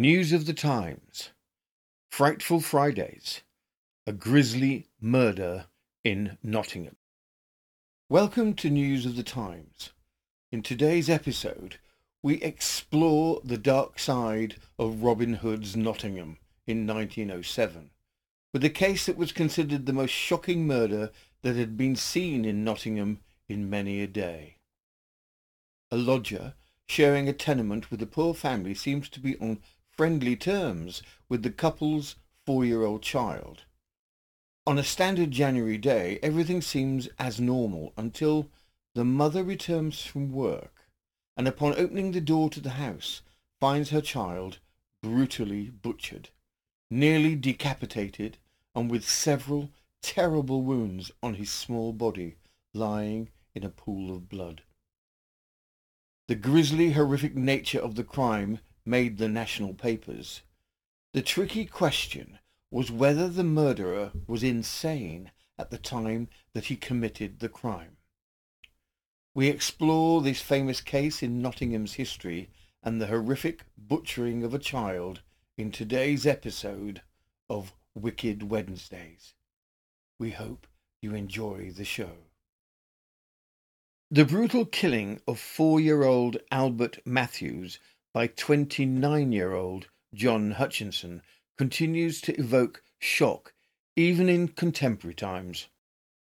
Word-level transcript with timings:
News 0.00 0.32
of 0.32 0.46
the 0.46 0.54
Times. 0.54 1.28
Frightful 2.10 2.60
Fridays. 2.60 3.42
A 4.06 4.14
grisly 4.14 4.86
murder 4.98 5.66
in 6.02 6.38
Nottingham. 6.42 6.96
Welcome 8.08 8.54
to 8.54 8.70
News 8.70 9.04
of 9.04 9.14
the 9.14 9.22
Times. 9.22 9.90
In 10.50 10.62
today's 10.62 11.10
episode, 11.10 11.76
we 12.22 12.36
explore 12.36 13.42
the 13.44 13.58
dark 13.58 13.98
side 13.98 14.56
of 14.78 15.02
Robin 15.02 15.34
Hood's 15.34 15.76
Nottingham 15.76 16.38
in 16.66 16.86
1907, 16.86 17.90
with 18.54 18.64
a 18.64 18.70
case 18.70 19.04
that 19.04 19.18
was 19.18 19.32
considered 19.32 19.84
the 19.84 19.92
most 19.92 20.12
shocking 20.12 20.66
murder 20.66 21.10
that 21.42 21.56
had 21.56 21.76
been 21.76 21.94
seen 21.94 22.46
in 22.46 22.64
Nottingham 22.64 23.20
in 23.50 23.68
many 23.68 24.00
a 24.00 24.06
day. 24.06 24.56
A 25.90 25.98
lodger 25.98 26.54
sharing 26.86 27.28
a 27.28 27.34
tenement 27.34 27.90
with 27.90 28.00
a 28.00 28.06
poor 28.06 28.32
family 28.32 28.72
seems 28.72 29.10
to 29.10 29.20
be 29.20 29.36
on 29.36 29.58
friendly 30.00 30.34
terms 30.34 31.02
with 31.28 31.42
the 31.42 31.50
couple's 31.50 32.16
four-year-old 32.46 33.02
child. 33.02 33.64
On 34.66 34.78
a 34.78 34.82
standard 34.82 35.30
January 35.30 35.76
day, 35.76 36.18
everything 36.22 36.62
seems 36.62 37.06
as 37.18 37.38
normal 37.38 37.92
until 37.98 38.48
the 38.94 39.04
mother 39.04 39.44
returns 39.44 40.00
from 40.00 40.32
work 40.32 40.88
and 41.36 41.46
upon 41.46 41.74
opening 41.74 42.12
the 42.12 42.20
door 42.22 42.48
to 42.48 42.62
the 42.62 42.80
house 42.80 43.20
finds 43.60 43.90
her 43.90 44.00
child 44.00 44.56
brutally 45.02 45.68
butchered, 45.68 46.30
nearly 46.90 47.36
decapitated 47.36 48.38
and 48.74 48.90
with 48.90 49.06
several 49.06 49.68
terrible 50.00 50.62
wounds 50.62 51.12
on 51.22 51.34
his 51.34 51.50
small 51.50 51.92
body 51.92 52.36
lying 52.72 53.28
in 53.54 53.64
a 53.64 53.68
pool 53.68 54.10
of 54.10 54.30
blood. 54.30 54.62
The 56.26 56.36
grisly, 56.36 56.92
horrific 56.92 57.36
nature 57.36 57.80
of 57.80 57.96
the 57.96 58.04
crime 58.04 58.60
made 58.84 59.18
the 59.18 59.28
national 59.28 59.74
papers. 59.74 60.42
The 61.12 61.22
tricky 61.22 61.66
question 61.66 62.38
was 62.70 62.90
whether 62.90 63.28
the 63.28 63.44
murderer 63.44 64.12
was 64.26 64.42
insane 64.42 65.32
at 65.58 65.70
the 65.70 65.78
time 65.78 66.28
that 66.54 66.66
he 66.66 66.76
committed 66.76 67.40
the 67.40 67.48
crime. 67.48 67.96
We 69.34 69.48
explore 69.48 70.22
this 70.22 70.40
famous 70.40 70.80
case 70.80 71.22
in 71.22 71.42
Nottingham's 71.42 71.94
history 71.94 72.50
and 72.82 73.00
the 73.00 73.06
horrific 73.06 73.64
butchering 73.76 74.42
of 74.42 74.54
a 74.54 74.58
child 74.58 75.22
in 75.58 75.70
today's 75.70 76.26
episode 76.26 77.02
of 77.48 77.74
Wicked 77.94 78.44
Wednesdays. 78.44 79.34
We 80.18 80.30
hope 80.30 80.66
you 81.02 81.14
enjoy 81.14 81.72
the 81.76 81.84
show. 81.84 82.12
The 84.10 84.24
brutal 84.24 84.64
killing 84.64 85.20
of 85.28 85.38
four-year-old 85.38 86.38
Albert 86.50 86.98
Matthews 87.04 87.78
by 88.12 88.28
29-year-old 88.28 89.88
John 90.14 90.52
Hutchinson 90.52 91.22
continues 91.56 92.20
to 92.22 92.38
evoke 92.38 92.82
shock 92.98 93.52
even 93.96 94.28
in 94.28 94.48
contemporary 94.48 95.14
times. 95.14 95.68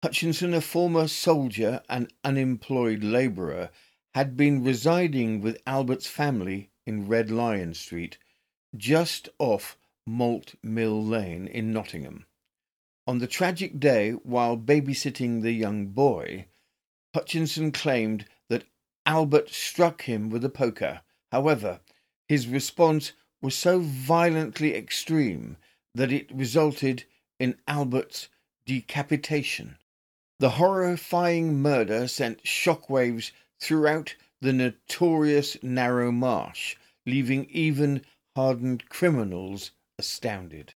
Hutchinson, 0.02 0.52
a 0.52 0.60
former 0.60 1.08
soldier 1.08 1.82
and 1.88 2.12
unemployed 2.22 3.02
labourer, 3.02 3.70
had 4.14 4.36
been 4.36 4.62
residing 4.62 5.40
with 5.40 5.62
Albert's 5.66 6.06
family 6.06 6.70
in 6.86 7.08
Red 7.08 7.30
Lion 7.30 7.74
Street, 7.74 8.18
just 8.76 9.28
off 9.38 9.78
Malt 10.06 10.54
Mill 10.62 11.02
Lane 11.02 11.46
in 11.46 11.72
Nottingham. 11.72 12.26
On 13.06 13.18
the 13.18 13.26
tragic 13.26 13.80
day, 13.80 14.12
while 14.12 14.56
babysitting 14.56 15.42
the 15.42 15.52
young 15.52 15.86
boy, 15.86 16.46
Hutchinson 17.14 17.72
claimed 17.72 18.26
that 18.48 18.64
Albert 19.06 19.50
struck 19.50 20.02
him 20.02 20.28
with 20.28 20.44
a 20.44 20.50
poker. 20.50 21.00
However, 21.34 21.80
his 22.28 22.46
response 22.46 23.10
was 23.42 23.56
so 23.56 23.80
violently 23.80 24.72
extreme 24.72 25.56
that 25.92 26.12
it 26.12 26.30
resulted 26.32 27.06
in 27.40 27.58
Albert's 27.66 28.28
decapitation. 28.66 29.76
The 30.38 30.50
horrifying 30.50 31.60
murder 31.60 32.06
sent 32.06 32.44
shockwaves 32.44 33.32
throughout 33.60 34.14
the 34.40 34.52
notorious 34.52 35.60
narrow 35.60 36.12
marsh, 36.12 36.76
leaving 37.04 37.50
even 37.50 38.06
hardened 38.36 38.88
criminals 38.88 39.72
astounded. 39.98 40.74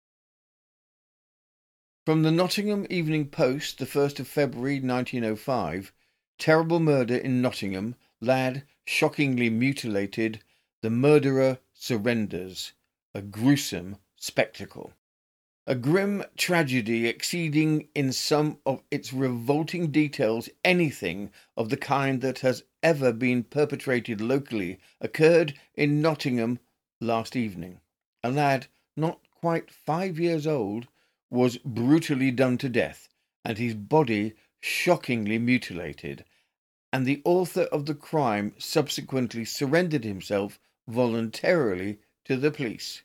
From 2.06 2.22
the 2.22 2.32
Nottingham 2.32 2.86
Evening 2.88 3.28
Post, 3.28 3.76
the 3.76 3.84
1st 3.84 4.20
of 4.20 4.26
February 4.26 4.80
1905, 4.80 5.92
Terrible 6.38 6.80
murder 6.80 7.16
in 7.16 7.42
Nottingham. 7.42 7.94
Lad 8.20 8.64
shockingly 8.86 9.50
mutilated. 9.50 10.42
The 10.86 10.91
murderer 10.91 11.58
surrenders. 11.74 12.72
A 13.12 13.20
gruesome 13.20 13.97
spectacle. 14.14 14.92
A 15.66 15.74
grim 15.74 16.22
tragedy 16.36 17.08
exceeding 17.08 17.88
in 17.92 18.12
some 18.12 18.60
of 18.64 18.84
its 18.88 19.12
revolting 19.12 19.91
details 19.91 20.48
anything 20.64 21.32
of 21.56 21.70
the 21.70 21.76
kind 21.76 22.20
that 22.20 22.38
has 22.38 22.62
ever 22.84 23.12
been 23.12 23.42
perpetrated 23.42 24.20
locally 24.20 24.78
occurred 25.00 25.58
in 25.74 26.00
Nottingham 26.00 26.60
last 27.00 27.34
evening. 27.34 27.80
A 28.22 28.30
lad 28.30 28.68
not 28.97 29.18
quite 29.32 29.72
five 29.72 30.20
years 30.20 30.47
old 30.47 30.86
was 31.30 31.58
brutally 31.58 32.30
done 32.30 32.58
to 32.58 32.68
death 32.68 33.08
and 33.44 33.58
his 33.58 33.74
body 33.74 34.34
shockingly 34.60 35.38
mutilated, 35.38 36.24
and 36.92 37.04
the 37.04 37.22
author 37.24 37.62
of 37.72 37.86
the 37.86 37.94
crime 37.97 38.54
subsequently 38.56 39.44
surrendered 39.44 40.04
himself 40.04 40.60
voluntarily 40.88 41.98
to 42.24 42.36
the 42.36 42.50
police. 42.50 43.02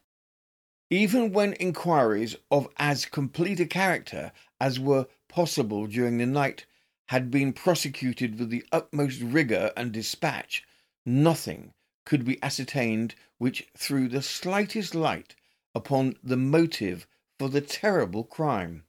Even 0.89 1.31
when 1.31 1.53
inquiries 1.53 2.35
of 2.49 2.67
as 2.77 3.05
complete 3.05 3.59
a 3.59 3.65
character 3.65 4.31
as 4.59 4.79
were 4.79 5.07
possible 5.29 5.87
during 5.87 6.17
the 6.17 6.25
night 6.25 6.65
had 7.07 7.31
been 7.31 7.53
prosecuted 7.53 8.37
with 8.37 8.49
the 8.49 8.65
utmost 8.71 9.21
rigour 9.21 9.71
and 9.75 9.91
dispatch, 9.91 10.63
nothing 11.05 11.73
could 12.05 12.25
be 12.25 12.41
ascertained 12.43 13.15
which 13.37 13.67
threw 13.75 14.07
the 14.07 14.21
slightest 14.21 14.93
light 14.93 15.35
upon 15.73 16.15
the 16.23 16.37
motive 16.37 17.07
for 17.39 17.49
the 17.49 17.61
terrible 17.61 18.23
crime, 18.23 18.83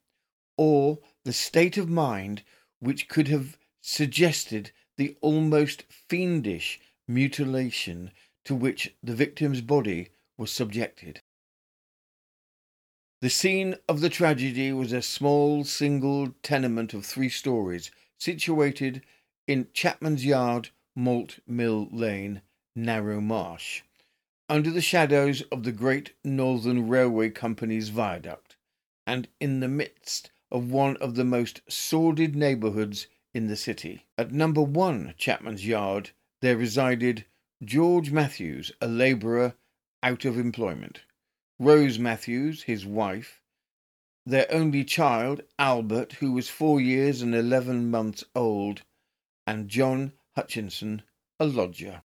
or 0.56 0.98
the 1.24 1.32
state 1.32 1.76
of 1.76 1.88
mind 1.88 2.42
which 2.80 3.08
could 3.08 3.28
have 3.28 3.56
suggested 3.80 4.72
the 4.96 5.16
almost 5.20 5.84
fiendish 6.08 6.80
mutilation 7.06 8.10
to 8.44 8.54
which 8.54 8.94
the 9.02 9.14
victim's 9.14 9.60
body 9.60 10.08
was 10.36 10.50
subjected. 10.50 11.20
The 13.20 13.30
scene 13.30 13.76
of 13.88 14.00
the 14.00 14.08
tragedy 14.08 14.72
was 14.72 14.92
a 14.92 15.00
small 15.00 15.62
single 15.64 16.34
tenement 16.42 16.92
of 16.92 17.06
three 17.06 17.28
stories 17.28 17.92
situated 18.18 19.02
in 19.46 19.68
Chapman's 19.72 20.24
Yard, 20.24 20.70
Malt 20.96 21.38
Mill 21.46 21.88
Lane, 21.92 22.42
Narrow 22.74 23.20
Marsh, 23.20 23.82
under 24.48 24.70
the 24.70 24.80
shadows 24.80 25.42
of 25.52 25.62
the 25.62 25.72
Great 25.72 26.14
Northern 26.24 26.88
Railway 26.88 27.30
Company's 27.30 27.90
viaduct, 27.90 28.56
and 29.06 29.28
in 29.40 29.60
the 29.60 29.68
midst 29.68 30.30
of 30.50 30.70
one 30.70 30.96
of 30.96 31.14
the 31.14 31.24
most 31.24 31.60
sordid 31.68 32.34
neighbourhoods 32.34 33.06
in 33.32 33.46
the 33.46 33.56
city. 33.56 34.06
At 34.18 34.32
number 34.32 34.62
one 34.62 35.14
Chapman's 35.16 35.66
Yard 35.66 36.10
there 36.40 36.56
resided 36.56 37.24
George 37.64 38.10
Matthews, 38.10 38.72
a 38.80 38.88
labourer 38.88 39.54
out 40.02 40.24
of 40.24 40.36
employment, 40.36 41.02
Rose 41.60 41.96
Matthews, 41.96 42.64
his 42.64 42.84
wife, 42.84 43.40
their 44.26 44.52
only 44.52 44.82
child, 44.82 45.42
Albert, 45.60 46.14
who 46.14 46.32
was 46.32 46.48
four 46.48 46.80
years 46.80 47.22
and 47.22 47.36
eleven 47.36 47.88
months 47.88 48.24
old, 48.34 48.82
and 49.46 49.68
John 49.68 50.12
Hutchinson, 50.34 51.02
a 51.38 51.46
lodger. 51.46 52.02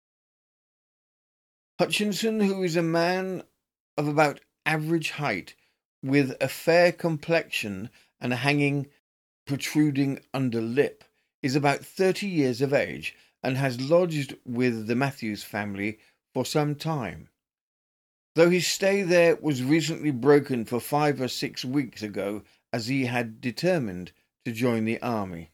Hutchinson, 1.81 2.39
who 2.39 2.63
is 2.63 2.77
a 2.77 2.83
man 2.83 3.43
of 3.97 4.07
about 4.07 4.41
average 4.65 5.11
height, 5.11 5.57
with 6.01 6.37
a 6.41 6.49
fair 6.49 6.93
complexion 6.93 7.91
and 8.21 8.33
a 8.33 8.37
hanging, 8.37 8.87
protruding 9.47 10.21
under 10.33 10.61
lip, 10.61 11.03
is 11.43 11.57
about 11.57 11.85
thirty 11.85 12.29
years 12.29 12.61
of 12.61 12.73
age 12.73 13.17
and 13.43 13.57
has 13.57 13.81
lodged 13.81 14.37
with 14.45 14.87
the 14.87 14.95
Matthews 14.95 15.43
family 15.43 15.99
for 16.35 16.45
some 16.45 16.75
time. 16.75 17.29
Though 18.35 18.51
his 18.51 18.67
stay 18.67 19.03
there 19.03 19.37
was 19.37 19.63
recently 19.63 20.11
broken 20.11 20.65
for 20.65 20.81
five 20.81 21.21
or 21.21 21.29
six 21.29 21.65
weeks 21.65 22.03
ago, 22.03 22.43
as 22.73 22.87
he 22.87 23.07
had 23.07 23.41
determined 23.41 24.13
to 24.45 24.53
join 24.53 24.85
the 24.85 25.01
army. 25.03 25.51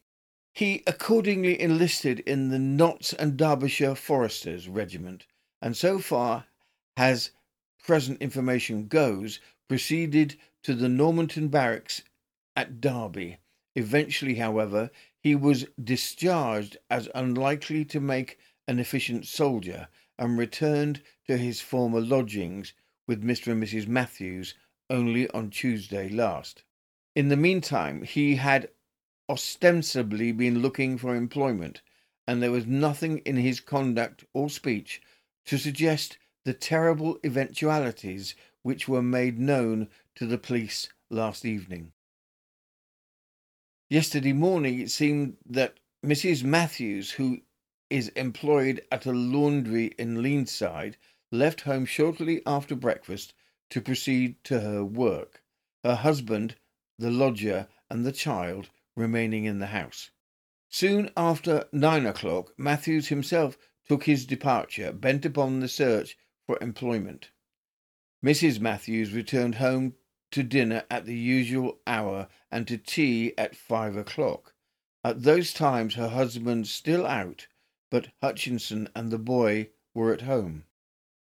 He 0.52 0.82
accordingly 0.86 1.60
enlisted 1.60 2.20
in 2.20 2.50
the 2.50 2.58
Notts 2.58 3.12
and 3.12 3.36
Derbyshire 3.36 3.94
Foresters 3.94 4.68
Regiment, 4.68 5.26
and 5.60 5.76
so 5.76 5.98
far 5.98 6.46
as 6.96 7.30
present 7.82 8.20
information 8.20 8.88
goes, 8.88 9.40
proceeded 9.68 10.36
to 10.62 10.74
the 10.74 10.88
Normanton 10.88 11.48
Barracks 11.48 12.02
at 12.54 12.80
Derby. 12.80 13.38
Eventually, 13.74 14.36
however, 14.36 14.90
he 15.26 15.34
was 15.34 15.66
discharged 15.82 16.76
as 16.88 17.08
unlikely 17.12 17.84
to 17.84 17.98
make 17.98 18.38
an 18.68 18.78
efficient 18.78 19.26
soldier 19.26 19.88
and 20.20 20.38
returned 20.38 21.02
to 21.26 21.36
his 21.36 21.60
former 21.60 22.00
lodgings, 22.00 22.72
with 23.08 23.24
Mr. 23.24 23.50
and 23.50 23.60
Mrs. 23.60 23.88
Matthews 23.88 24.54
only 24.88 25.28
on 25.30 25.50
Tuesday 25.50 26.08
last. 26.08 26.62
In 27.16 27.28
the 27.28 27.36
meantime, 27.36 28.04
he 28.04 28.36
had 28.36 28.68
ostensibly 29.28 30.30
been 30.30 30.60
looking 30.60 30.96
for 30.96 31.16
employment, 31.16 31.82
and 32.28 32.40
there 32.40 32.52
was 32.52 32.64
nothing 32.64 33.18
in 33.24 33.34
his 33.34 33.58
conduct 33.58 34.24
or 34.32 34.48
speech 34.48 35.02
to 35.46 35.58
suggest 35.58 36.18
the 36.44 36.54
terrible 36.54 37.18
eventualities 37.24 38.36
which 38.62 38.86
were 38.86 39.02
made 39.02 39.40
known 39.40 39.88
to 40.14 40.24
the 40.24 40.38
police 40.38 40.88
last 41.10 41.44
evening. 41.44 41.90
Yesterday 43.88 44.32
morning 44.32 44.80
it 44.80 44.90
seemed 44.90 45.36
that 45.46 45.78
Mrs. 46.04 46.42
Matthews, 46.42 47.12
who 47.12 47.42
is 47.88 48.08
employed 48.10 48.84
at 48.90 49.06
a 49.06 49.12
laundry 49.12 49.94
in 49.96 50.22
Leenside, 50.22 50.96
left 51.30 51.60
home 51.60 51.84
shortly 51.84 52.42
after 52.44 52.74
breakfast 52.74 53.32
to 53.70 53.80
proceed 53.80 54.42
to 54.44 54.60
her 54.60 54.84
work, 54.84 55.42
her 55.84 55.94
husband, 55.94 56.56
the 56.98 57.12
lodger, 57.12 57.68
and 57.88 58.04
the 58.04 58.12
child 58.12 58.70
remaining 58.96 59.44
in 59.44 59.60
the 59.60 59.66
house. 59.66 60.10
Soon 60.68 61.10
after 61.16 61.68
nine 61.72 62.06
o'clock, 62.06 62.52
Matthews 62.58 63.08
himself 63.08 63.56
took 63.88 64.04
his 64.04 64.26
departure, 64.26 64.92
bent 64.92 65.24
upon 65.24 65.60
the 65.60 65.68
search 65.68 66.16
for 66.44 66.58
employment. 66.60 67.30
Mrs. 68.24 68.58
Matthews 68.58 69.12
returned 69.12 69.56
home 69.56 69.94
to 70.30 70.42
dinner 70.42 70.84
at 70.90 71.06
the 71.06 71.16
usual 71.16 71.78
hour 71.86 72.28
and 72.50 72.66
to 72.68 72.78
tea 72.78 73.32
at 73.38 73.56
five 73.56 73.96
o'clock. 73.96 74.54
At 75.04 75.22
those 75.22 75.52
times 75.52 75.94
her 75.94 76.08
husband 76.08 76.66
still 76.66 77.06
out, 77.06 77.46
but 77.90 78.08
Hutchinson 78.20 78.88
and 78.94 79.10
the 79.10 79.18
boy 79.18 79.70
were 79.94 80.12
at 80.12 80.22
home. 80.22 80.64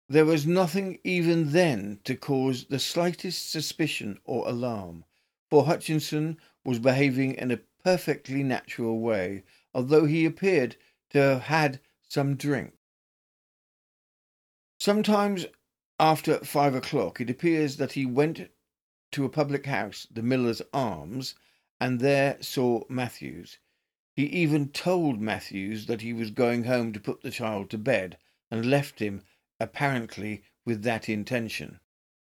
There 0.09 0.25
was 0.25 0.47
nothing 0.47 1.01
even 1.03 1.51
then 1.51 1.99
to 2.05 2.15
cause 2.15 2.67
the 2.67 2.79
slightest 2.79 3.51
suspicion 3.51 4.21
or 4.25 4.49
alarm, 4.49 5.05
for 5.51 5.65
Hutchinson 5.65 6.39
was 6.65 6.79
behaving 6.79 7.35
in 7.35 7.51
a 7.51 7.61
perfectly 7.83 8.43
natural 8.43 9.01
way, 9.01 9.43
although 9.75 10.05
he 10.05 10.25
appeared 10.25 10.77
to 11.11 11.19
have 11.19 11.43
had 11.43 11.81
some 12.09 12.37
drink. 12.37 12.73
Sometimes 14.79 15.47
after 15.99 16.39
five 16.45 16.75
o'clock 16.75 17.21
it 17.21 17.31
appears 17.31 17.79
that 17.79 17.93
he 17.93 18.07
went 18.07 18.49
to 19.13 19.25
a 19.25 19.29
public 19.29 19.67
house, 19.67 20.07
the 20.11 20.23
Miller's 20.23 20.63
Arms, 20.73 21.35
and 21.81 22.01
there 22.01 22.39
saw 22.41 22.85
Matthews. 22.89 23.59
He 24.15 24.25
even 24.27 24.71
told 24.71 25.21
Matthews 25.21 25.87
that 25.87 26.01
he 26.01 26.13
was 26.13 26.31
going 26.31 26.65
home 26.65 26.93
to 26.93 27.01
put 27.01 27.23
the 27.23 27.31
child 27.31 27.69
to 27.71 27.79
bed, 27.79 28.19
and 28.51 28.71
left 28.71 28.99
him 28.99 29.23
apparently 29.61 30.43
with 30.65 30.83
that 30.83 31.09
intention. 31.09 31.81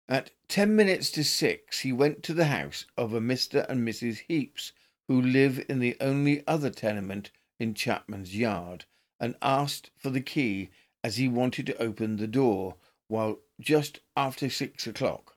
At 0.07 0.31
ten 0.47 0.75
minutes 0.75 1.09
to 1.12 1.23
six 1.23 1.79
he 1.79 1.91
went 1.91 2.21
to 2.23 2.33
the 2.33 2.45
house 2.45 2.85
of 2.97 3.13
a 3.13 3.19
Mr. 3.19 3.67
and 3.69 3.88
Mrs. 3.88 4.24
Heaps, 4.27 4.74
who 5.07 5.21
live 5.21 5.65
in 5.69 5.79
the 5.79 5.97
only 6.00 6.45
other 6.47 6.69
tenement 6.69 7.31
in 7.59 7.74
Chapman's 7.74 8.35
yard, 8.35 8.85
and 9.19 9.35
asked 9.41 9.89
for 9.95 10.09
the 10.09 10.21
key 10.21 10.69
as 11.03 11.17
he 11.17 11.27
wanted 11.27 11.65
to 11.65 11.81
open 11.81 12.17
the 12.17 12.27
door, 12.27 12.75
while 13.07 13.39
just 13.59 14.00
after 14.15 14.50
six 14.50 14.85
o'clock. 14.85 15.31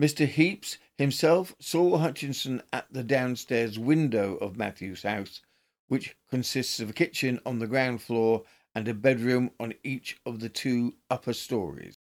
Mr. 0.00 0.26
Heaps 0.26 0.76
himself 0.98 1.54
saw 1.58 1.96
Hutchinson 1.96 2.62
at 2.72 2.86
the 2.92 3.02
downstairs 3.02 3.78
window 3.78 4.36
of 4.36 4.56
Matthew's 4.56 5.02
house, 5.02 5.40
which 5.88 6.16
consists 6.28 6.80
of 6.80 6.90
a 6.90 6.92
kitchen 6.92 7.40
on 7.46 7.58
the 7.58 7.66
ground 7.66 8.02
floor 8.02 8.44
and 8.74 8.86
a 8.88 8.94
bedroom 8.94 9.50
on 9.58 9.72
each 9.82 10.18
of 10.26 10.40
the 10.40 10.50
two 10.50 10.96
upper 11.08 11.32
stories. 11.32 11.96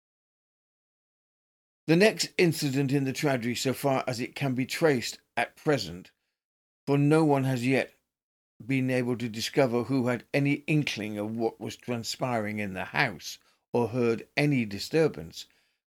The 1.88 1.96
next 1.96 2.32
incident 2.38 2.92
in 2.92 3.06
the 3.06 3.14
tragedy, 3.14 3.56
so 3.56 3.72
far 3.74 4.04
as 4.08 4.20
it 4.20 4.36
can 4.36 4.56
be 4.56 4.66
traced 4.66 5.20
at 5.38 5.56
present, 5.56 6.12
for 6.86 6.98
no 6.98 7.24
one 7.24 7.46
has 7.46 7.66
yet 7.66 7.94
been 8.66 8.90
able 8.90 9.18
to 9.18 9.30
discover 9.30 9.84
who 9.84 10.08
had 10.08 10.26
any 10.34 10.64
inkling 10.68 11.18
of 11.18 11.36
what 11.36 11.62
was 11.62 11.76
transpiring 11.76 12.60
in 12.60 12.74
the 12.74 12.86
house 12.86 13.38
or 13.72 13.90
heard 13.90 14.28
any 14.36 14.66
disturbance, 14.66 15.46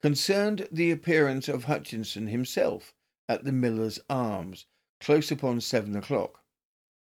concerned 0.02 0.67
the 0.73 0.91
appearance 0.91 1.49
of 1.49 1.64
Hutchinson 1.64 2.29
himself 2.29 2.94
at 3.29 3.44
the 3.44 3.52
Miller's 3.52 4.00
Arms, 4.08 4.67
close 5.00 5.31
upon 5.31 5.61
seven 5.61 5.94
o'clock. 5.94 6.43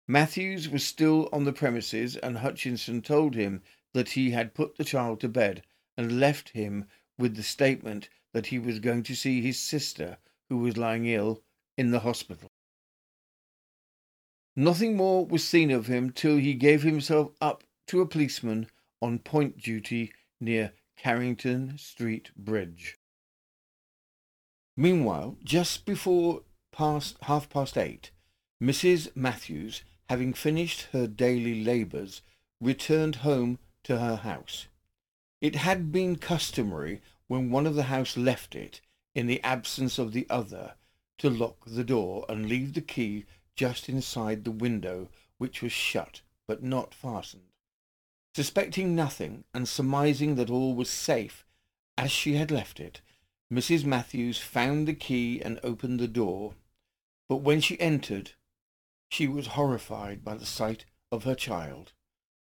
Matthews 0.07 0.69
was 0.69 0.86
still 0.86 1.28
on 1.34 1.44
the 1.44 1.54
premises, 1.54 2.16
and 2.16 2.38
Hutchinson 2.38 3.01
told 3.01 3.36
him 3.36 3.62
that 3.94 4.10
he 4.10 4.31
had 4.31 4.54
put 4.54 4.78
the 4.78 4.86
child 4.86 5.19
to 5.19 5.30
bed 5.30 5.63
and 5.98 6.19
left 6.19 6.50
him 6.50 6.86
with 7.18 7.36
the 7.36 7.44
statement 7.44 8.10
that 8.34 8.48
he 8.48 8.60
was 8.60 8.80
going 8.80 9.04
to 9.04 9.16
see 9.16 9.42
his 9.42 9.60
sister, 9.60 10.18
who 10.50 10.57
was 10.57 10.78
lying 10.78 11.06
ill, 11.06 11.42
in 11.78 11.92
the 11.92 12.00
hospital. 12.00 12.50
Nothing 14.56 14.95
more 14.95 15.25
was 15.25 15.48
seen 15.48 15.72
of 15.72 15.88
him 15.88 16.12
till 16.12 16.38
he 16.38 16.54
gave 16.54 16.83
himself 16.83 17.31
up 17.42 17.63
to 17.88 18.01
a 18.01 18.07
policeman 18.07 18.68
on 19.01 19.19
point 19.19 19.57
duty 19.57 20.13
near 20.40 20.74
Carrington 20.97 21.77
Street 21.77 22.31
Bridge. 22.35 22.97
Meanwhile, 24.75 25.38
just 25.44 25.85
before 25.85 26.41
past 26.71 27.17
half 27.23 27.49
past 27.49 27.77
eight, 27.77 28.11
Mrs. 28.61 29.15
Matthews 29.15 29.83
having 30.09 30.33
finished 30.33 30.88
her 30.94 31.07
daily 31.07 31.63
labours, 31.63 32.21
returned 32.61 33.17
home 33.17 33.59
to 33.83 33.99
her 33.99 34.17
house. 34.17 34.67
It 35.41 35.55
had 35.55 35.91
been 35.91 36.15
customary, 36.15 37.01
when 37.27 37.51
one 37.51 37.67
of 37.67 37.75
the 37.75 37.83
house 37.83 38.17
left 38.17 38.55
it, 38.55 38.81
in 39.13 39.27
the 39.27 39.44
absence 39.44 39.99
of 39.99 40.13
the 40.13 40.25
other, 40.29 40.75
to 41.17 41.29
lock 41.29 41.57
the 41.65 41.83
door 41.83 42.25
and 42.29 42.47
leave 42.47 42.73
the 42.73 42.81
key 42.81 43.25
just 43.55 43.89
inside 43.89 44.44
the 44.44 44.51
window, 44.51 45.09
which 45.38 45.61
was 45.61 45.71
shut 45.71 46.21
but 46.47 46.63
not 46.63 46.94
fastened. 46.94 47.51
Suspecting 48.38 48.95
nothing, 48.95 49.45
and 49.51 49.68
surmising 49.68 50.36
that 50.36 50.51
all 50.51 50.75
was 50.75 50.92
safe 50.92 51.44
as 51.98 52.12
she 52.12 52.36
had 52.36 52.51
left 52.51 52.80
it, 52.80 53.01
Mrs. 53.51 53.84
Matthews 53.84 54.38
found 54.38 54.88
the 54.88 54.94
key 54.94 55.42
and 55.42 55.60
opened 55.63 56.00
the 56.00 56.07
door. 56.07 56.54
But 57.28 57.38
when 57.38 57.62
she 57.62 57.80
entered, 57.80 58.34
she 59.10 59.28
was 59.28 59.48
horrified 59.57 60.24
by 60.24 60.36
the 60.36 60.45
sight 60.45 60.86
of 61.12 61.24
her 61.24 61.34
child, 61.34 61.94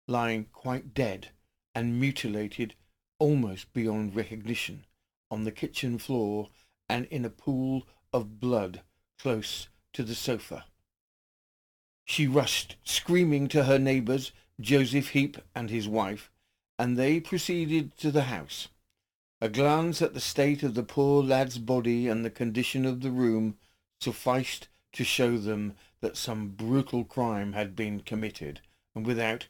lying 0.07 0.45
quite 0.53 0.93
dead 0.93 1.29
and 1.73 1.99
mutilated 1.99 2.75
almost 3.17 3.73
beyond 3.73 4.15
recognition 4.15 4.85
on 5.31 5.43
the 5.43 5.51
kitchen 5.51 5.97
floor 5.97 6.49
and 6.87 7.07
in 7.07 7.25
a 7.25 7.31
pool 7.31 7.87
of 8.13 8.39
blood 8.39 8.83
close 9.17 9.69
to 9.93 10.03
the 10.03 10.13
sofa. 10.13 10.65
She 12.05 12.27
rushed 12.27 12.75
screaming 12.83 13.47
to 13.47 13.63
her 13.63 13.79
neighbours, 13.79 14.31
Joseph 14.59 15.09
Heap 15.09 15.37
and 15.55 15.69
his 15.69 15.87
wife, 15.87 16.29
and 16.77 16.97
they 16.97 17.19
proceeded 17.19 17.97
to 17.97 18.11
the 18.11 18.23
house. 18.23 18.67
A 19.41 19.47
glance 19.47 20.01
at 20.01 20.13
the 20.13 20.19
state 20.19 20.63
of 20.63 20.73
the 20.73 20.83
poor 20.83 21.23
lad's 21.23 21.57
body 21.57 22.07
and 22.07 22.25
the 22.25 22.29
condition 22.29 22.85
of 22.85 23.01
the 23.01 23.11
room 23.11 23.57
sufficed 24.01 24.67
to 24.91 25.03
show 25.03 25.37
them 25.37 25.75
that 26.01 26.17
some 26.17 26.49
brutal 26.49 27.05
crime 27.05 27.53
had 27.53 27.75
been 27.75 28.01
committed, 28.01 28.59
and 28.93 29.05
without 29.05 29.47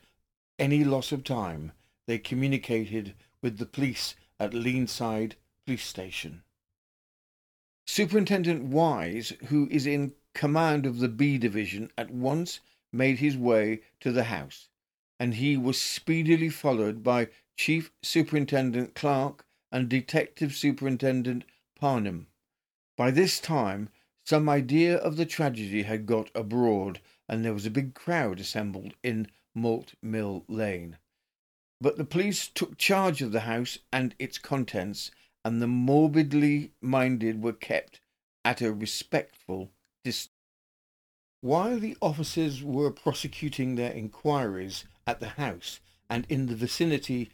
any 0.60 0.84
loss 0.84 1.12
of 1.12 1.24
time 1.24 1.72
they 2.06 2.18
communicated 2.18 3.16
with 3.42 3.58
the 3.58 3.66
police 3.66 4.16
at 4.40 4.54
Leenside 4.54 5.34
Police 5.66 5.86
Station. 5.86 6.44
Superintendent 7.86 8.64
Wise, 8.66 9.34
who 9.48 9.68
is 9.72 9.88
in 9.88 10.14
command 10.34 10.86
of 10.86 11.00
the 11.00 11.10
B 11.10 11.38
Division, 11.38 11.92
at 11.98 12.12
once 12.12 12.60
made 12.92 13.20
his 13.20 13.36
way 13.36 13.82
to 14.00 14.12
the 14.12 14.26
house, 14.26 14.69
and 15.20 15.36
he 15.36 15.58
was 15.58 15.80
speedily 15.80 16.50
followed 16.50 17.04
by 17.04 17.28
Chief 17.58 17.92
Superintendent 18.02 18.96
Clark 18.96 19.46
and 19.72 19.90
Detective 19.90 20.56
Superintendent 20.56 21.44
Parnham. 21.76 22.28
By 22.98 23.12
this 23.12 23.40
time 23.40 23.90
some 24.26 24.48
idea 24.48 24.96
of 24.98 25.18
the 25.18 25.26
tragedy 25.26 25.82
had 25.84 26.06
got 26.06 26.30
abroad, 26.36 27.02
and 27.28 27.44
there 27.44 27.54
was 27.54 27.66
a 27.66 27.72
big 27.72 27.96
crowd 27.96 28.40
assembled 28.40 28.94
in 29.02 29.28
Malt 29.56 29.96
Mill 30.04 30.46
Lane. 30.48 30.98
But 31.82 31.98
the 31.98 32.06
police 32.06 32.48
took 32.48 32.78
charge 32.78 33.24
of 33.24 33.32
the 33.32 33.42
house 33.42 33.80
and 33.92 34.14
its 34.20 34.38
contents, 34.38 35.10
and 35.44 35.60
the 35.60 35.68
morbidly 35.68 36.74
minded 36.80 37.42
were 37.42 37.54
kept 37.54 38.02
at 38.46 38.62
a 38.62 38.72
respectful 38.72 39.72
distance. 40.04 40.36
While 41.42 41.80
the 41.80 41.98
officers 42.00 42.62
were 42.62 42.92
prosecuting 42.92 43.76
their 43.76 43.94
inquiries 43.94 44.84
at 45.10 45.20
the 45.20 45.30
house 45.30 45.80
and 46.10 46.26
in 46.30 46.48
the 46.48 46.56
vicinity, 46.56 47.30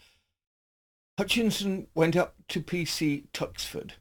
Hutchinson 1.17 1.87
went 1.93 2.15
up 2.15 2.35
to 2.49 2.61
P.C. 2.61 3.25
Tuxford 3.33 3.93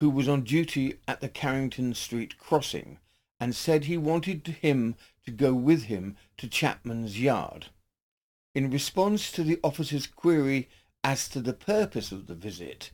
who 0.00 0.10
was 0.10 0.28
on 0.28 0.42
duty 0.42 0.98
at 1.08 1.20
the 1.20 1.28
Carrington 1.28 1.94
Street 1.94 2.38
crossing, 2.38 2.98
and 3.40 3.54
said 3.54 3.84
he 3.84 3.96
wanted 3.96 4.46
him 4.60 4.94
to 5.24 5.30
go 5.30 5.54
with 5.54 5.84
him 5.84 6.16
to 6.36 6.48
Chapman's 6.48 7.20
yard. 7.20 7.66
In 8.54 8.70
response 8.70 9.30
to 9.32 9.42
the 9.42 9.58
officer's 9.62 10.06
query 10.06 10.68
as 11.02 11.28
to 11.28 11.40
the 11.40 11.52
purpose 11.52 12.12
of 12.12 12.26
the 12.26 12.34
visit, 12.34 12.90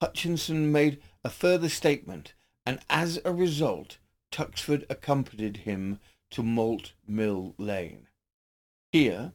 Hutchinson 0.00 0.72
made 0.72 1.00
a 1.24 1.30
further 1.30 1.68
statement, 1.68 2.34
and 2.64 2.80
as 2.90 3.20
a 3.24 3.32
result, 3.32 3.98
Tuxford 4.30 4.84
accompanied 4.90 5.58
him 5.58 6.00
to 6.30 6.42
Malt 6.42 6.92
Mill 7.06 7.54
Lane. 7.58 8.08
Here 8.92 9.32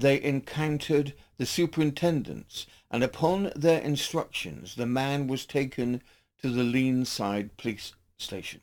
they 0.00 0.22
encountered 0.22 1.14
the 1.36 1.46
superintendents, 1.46 2.66
and 2.90 3.04
upon 3.04 3.52
their 3.54 3.80
instructions 3.80 4.74
the 4.74 4.86
man 4.86 5.26
was 5.26 5.46
taken 5.46 6.02
to 6.40 6.50
the 6.50 6.62
Leenside 6.62 7.50
police 7.56 7.92
station. 8.18 8.62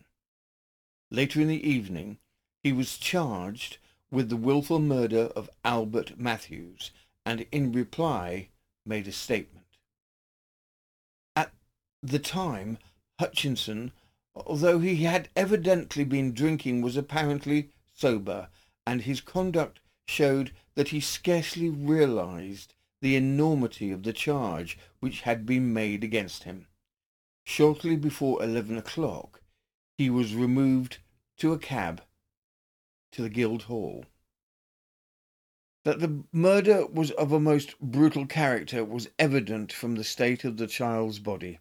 Later 1.12 1.40
in 1.42 1.48
the 1.48 1.70
evening, 1.70 2.18
he 2.64 2.74
was 2.74 2.98
charged 2.98 3.78
with 4.10 4.30
the 4.30 4.36
wilful 4.36 4.80
murder 4.80 5.32
of 5.36 5.50
Albert 5.64 6.20
Matthews, 6.20 6.92
and 7.26 7.46
in 7.52 7.72
reply 7.72 8.50
made 8.86 9.08
a 9.08 9.12
statement. 9.12 9.66
At 11.36 11.54
the 12.02 12.20
time, 12.20 12.78
Hutchinson, 13.20 13.92
although 14.36 14.80
he 14.80 15.04
had 15.04 15.30
evidently 15.36 16.04
been 16.04 16.34
drinking, 16.34 16.82
was 16.82 16.98
apparently 16.98 17.70
sober, 17.94 18.50
and 18.86 19.02
his 19.02 19.22
conduct 19.22 19.80
showed 20.08 20.52
that 20.78 20.90
he 20.90 21.00
scarcely 21.00 21.72
realized 21.72 22.76
the 23.02 23.16
enormity 23.16 23.92
of 23.92 24.04
the 24.04 24.14
charge 24.14 24.78
which 25.00 25.22
had 25.22 25.44
been 25.44 25.74
made 25.74 26.04
against 26.04 26.44
him. 26.44 26.68
Shortly 27.44 27.96
before 27.96 28.44
eleven 28.44 28.78
o'clock, 28.78 29.42
he 29.98 30.12
was 30.12 30.36
removed 30.36 31.00
to 31.38 31.52
a 31.52 31.58
cab 31.58 32.04
to 33.12 33.24
the 33.24 33.30
Guildhall. 33.30 34.06
That 35.84 36.00
the 36.00 36.24
murder 36.32 36.86
was 36.86 37.10
of 37.12 37.32
a 37.32 37.40
most 37.40 37.80
brutal 37.80 38.28
character 38.28 38.86
was 38.86 39.10
evident 39.18 39.74
from 39.74 39.96
the 39.96 40.04
state 40.04 40.44
of 40.44 40.58
the 40.58 40.68
child's 40.68 41.18
body. 41.18 41.58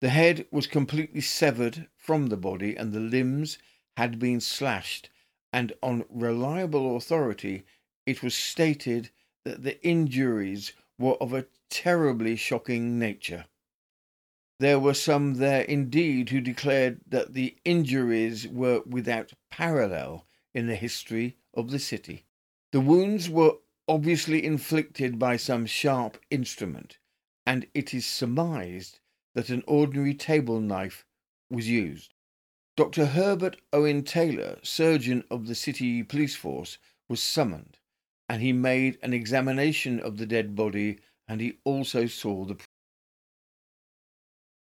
The 0.00 0.10
head 0.10 0.46
was 0.52 0.68
completely 0.68 1.20
severed 1.20 1.88
from 1.96 2.28
the 2.28 2.36
body, 2.36 2.76
and 2.76 2.92
the 2.92 3.00
limbs 3.00 3.58
had 3.96 4.20
been 4.20 4.40
slashed, 4.40 5.10
and 5.52 5.72
on 5.82 6.04
reliable 6.08 6.96
authority 6.96 7.64
it 8.08 8.22
was 8.22 8.34
stated 8.34 9.10
that 9.44 9.62
the 9.64 9.78
injuries 9.86 10.72
were 10.98 11.16
of 11.20 11.34
a 11.34 11.44
terribly 11.68 12.36
shocking 12.36 12.98
nature. 12.98 13.44
There 14.60 14.80
were 14.80 14.94
some 14.94 15.34
there 15.34 15.60
indeed 15.60 16.30
who 16.30 16.40
declared 16.40 17.00
that 17.06 17.34
the 17.34 17.58
injuries 17.66 18.48
were 18.48 18.80
without 18.86 19.34
parallel 19.50 20.26
in 20.54 20.68
the 20.68 20.74
history 20.74 21.36
of 21.52 21.70
the 21.70 21.78
city. 21.78 22.24
The 22.72 22.80
wounds 22.80 23.28
were 23.28 23.58
obviously 23.86 24.42
inflicted 24.42 25.18
by 25.18 25.36
some 25.36 25.66
sharp 25.66 26.18
instrument, 26.30 26.96
and 27.44 27.66
it 27.74 27.92
is 27.92 28.06
surmised 28.06 29.00
that 29.34 29.50
an 29.50 29.62
ordinary 29.66 30.14
table 30.14 30.60
knife 30.60 31.04
was 31.50 31.68
used. 31.68 32.14
Dr. 32.74 33.04
Herbert 33.04 33.60
Owen 33.70 34.02
Taylor, 34.02 34.58
surgeon 34.62 35.24
of 35.30 35.46
the 35.46 35.54
city 35.54 36.02
police 36.02 36.36
force, 36.36 36.78
was 37.06 37.22
summoned, 37.22 37.78
and 38.28 38.42
he 38.42 38.52
made 38.52 38.98
an 39.02 39.12
examination 39.12 40.00
of 40.00 40.18
the 40.18 40.26
dead 40.26 40.54
body, 40.54 40.98
and 41.26 41.40
he 41.40 41.58
also 41.64 42.06
saw 42.06 42.44
the. 42.44 42.56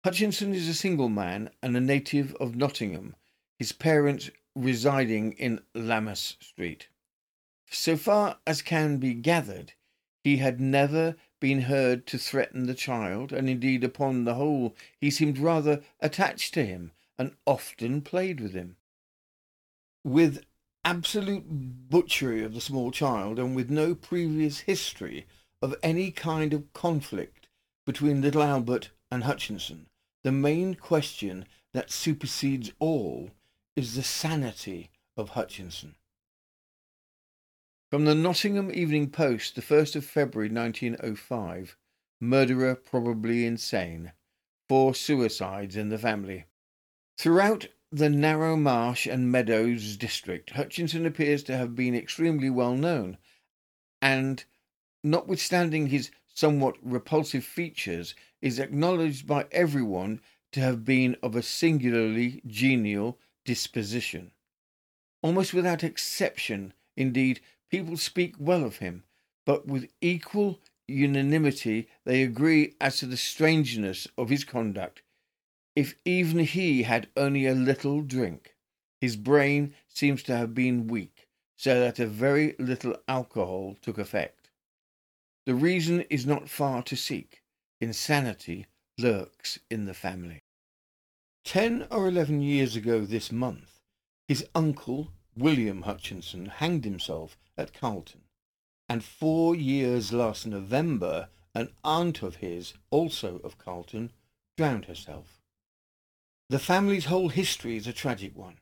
Hutchinson 0.04 0.54
is 0.54 0.68
a 0.68 0.74
single 0.74 1.08
man 1.08 1.50
and 1.62 1.76
a 1.76 1.80
native 1.80 2.34
of 2.36 2.54
Nottingham, 2.54 3.16
his 3.58 3.72
parents 3.72 4.30
residing 4.54 5.32
in 5.32 5.60
Lammas 5.74 6.36
Street. 6.40 6.88
So 7.70 7.96
far 7.96 8.38
as 8.46 8.62
can 8.62 8.98
be 8.98 9.14
gathered, 9.14 9.72
he 10.22 10.36
had 10.36 10.60
never 10.60 11.16
been 11.40 11.62
heard 11.62 12.06
to 12.06 12.18
threaten 12.18 12.66
the 12.66 12.74
child, 12.74 13.32
and 13.32 13.48
indeed, 13.48 13.84
upon 13.84 14.24
the 14.24 14.34
whole, 14.34 14.74
he 15.00 15.10
seemed 15.10 15.38
rather 15.38 15.82
attached 16.00 16.54
to 16.54 16.64
him 16.64 16.92
and 17.18 17.36
often 17.46 18.00
played 18.00 18.40
with 18.40 18.54
him. 18.54 18.76
With 20.04 20.44
absolute 20.86 21.44
butchery 21.90 22.44
of 22.44 22.54
the 22.54 22.60
small 22.60 22.92
child, 22.92 23.40
and 23.40 23.56
with 23.56 23.68
no 23.68 23.92
previous 23.92 24.60
history 24.60 25.26
of 25.60 25.74
any 25.82 26.12
kind 26.12 26.54
of 26.54 26.72
conflict 26.72 27.48
between 27.84 28.22
little 28.22 28.42
Albert 28.42 28.90
and 29.10 29.24
Hutchinson, 29.24 29.88
the 30.22 30.30
main 30.30 30.76
question 30.76 31.44
that 31.74 31.90
supersedes 31.90 32.70
all 32.78 33.32
is 33.74 33.96
the 33.96 34.02
sanity 34.04 34.90
of 35.16 35.30
Hutchinson. 35.30 35.96
From 37.90 38.04
the 38.04 38.14
Nottingham 38.14 38.70
Evening 38.72 39.10
Post, 39.10 39.56
the 39.56 39.62
1st 39.62 39.96
of 39.96 40.04
February 40.04 40.48
1905. 40.48 41.76
Murderer 42.20 42.74
probably 42.74 43.44
insane. 43.44 44.12
Four 44.68 44.94
suicides 44.94 45.76
in 45.76 45.88
the 45.88 45.98
family. 45.98 46.46
Throughout 47.18 47.68
the 47.90 48.10
narrow 48.10 48.56
marsh 48.56 49.06
and 49.06 49.30
meadows 49.30 49.96
district, 49.96 50.50
Hutchinson 50.50 51.06
appears 51.06 51.42
to 51.44 51.56
have 51.56 51.74
been 51.74 51.94
extremely 51.94 52.50
well 52.50 52.74
known, 52.74 53.18
and, 54.02 54.44
notwithstanding 55.02 55.88
his 55.88 56.10
somewhat 56.34 56.76
repulsive 56.82 57.44
features, 57.44 58.14
is 58.42 58.58
acknowledged 58.58 59.26
by 59.26 59.46
everyone 59.52 60.20
to 60.52 60.60
have 60.60 60.84
been 60.84 61.16
of 61.22 61.34
a 61.34 61.42
singularly 61.42 62.42
genial 62.46 63.18
disposition. 63.44 64.30
Almost 65.22 65.54
without 65.54 65.82
exception, 65.82 66.72
indeed, 66.96 67.40
People 67.70 67.96
speak 67.96 68.36
well 68.38 68.64
of 68.64 68.76
him, 68.76 69.04
but 69.44 69.66
with 69.66 69.90
equal 70.00 70.60
unanimity 70.86 71.88
they 72.04 72.22
agree 72.22 72.74
as 72.80 72.98
to 72.98 73.06
the 73.06 73.16
strangeness 73.16 74.06
of 74.16 74.28
his 74.28 74.44
conduct. 74.44 75.02
If 75.76 75.94
even 76.06 76.40
he 76.40 76.84
had 76.84 77.08
only 77.16 77.46
a 77.46 77.54
little 77.54 78.00
drink, 78.00 78.56
his 78.98 79.14
brain 79.14 79.74
seems 79.86 80.22
to 80.24 80.36
have 80.36 80.54
been 80.54 80.88
weak, 80.88 81.28
so 81.56 81.78
that 81.78 81.98
a 81.98 82.06
very 82.06 82.56
little 82.58 82.96
alcohol 83.06 83.76
took 83.82 83.98
effect. 83.98 84.50
The 85.44 85.54
reason 85.54 86.00
is 86.08 86.24
not 86.24 86.48
far 86.48 86.82
to 86.84 86.96
seek. 86.96 87.42
Insanity 87.78 88.66
lurks 88.98 89.58
in 89.70 89.84
the 89.84 89.94
family. 89.94 90.40
Ten 91.44 91.86
or 91.90 92.08
eleven 92.08 92.40
years 92.40 92.74
ago 92.74 93.04
this 93.04 93.30
month, 93.30 93.82
his 94.26 94.48
uncle, 94.54 95.12
William 95.36 95.82
Hutchinson, 95.82 96.46
hanged 96.46 96.84
himself 96.84 97.36
at 97.56 97.74
Carlton. 97.74 98.22
And 98.88 99.04
four 99.04 99.54
years 99.54 100.12
last 100.12 100.46
November, 100.46 101.28
an 101.54 101.68
aunt 101.84 102.22
of 102.22 102.36
his, 102.36 102.72
also 102.90 103.40
of 103.44 103.58
Carlton, 103.58 104.10
drowned 104.56 104.86
herself. 104.86 105.35
The 106.48 106.58
family's 106.60 107.06
whole 107.06 107.28
history 107.28 107.76
is 107.76 107.88
a 107.88 107.92
tragic 107.92 108.36
one, 108.36 108.58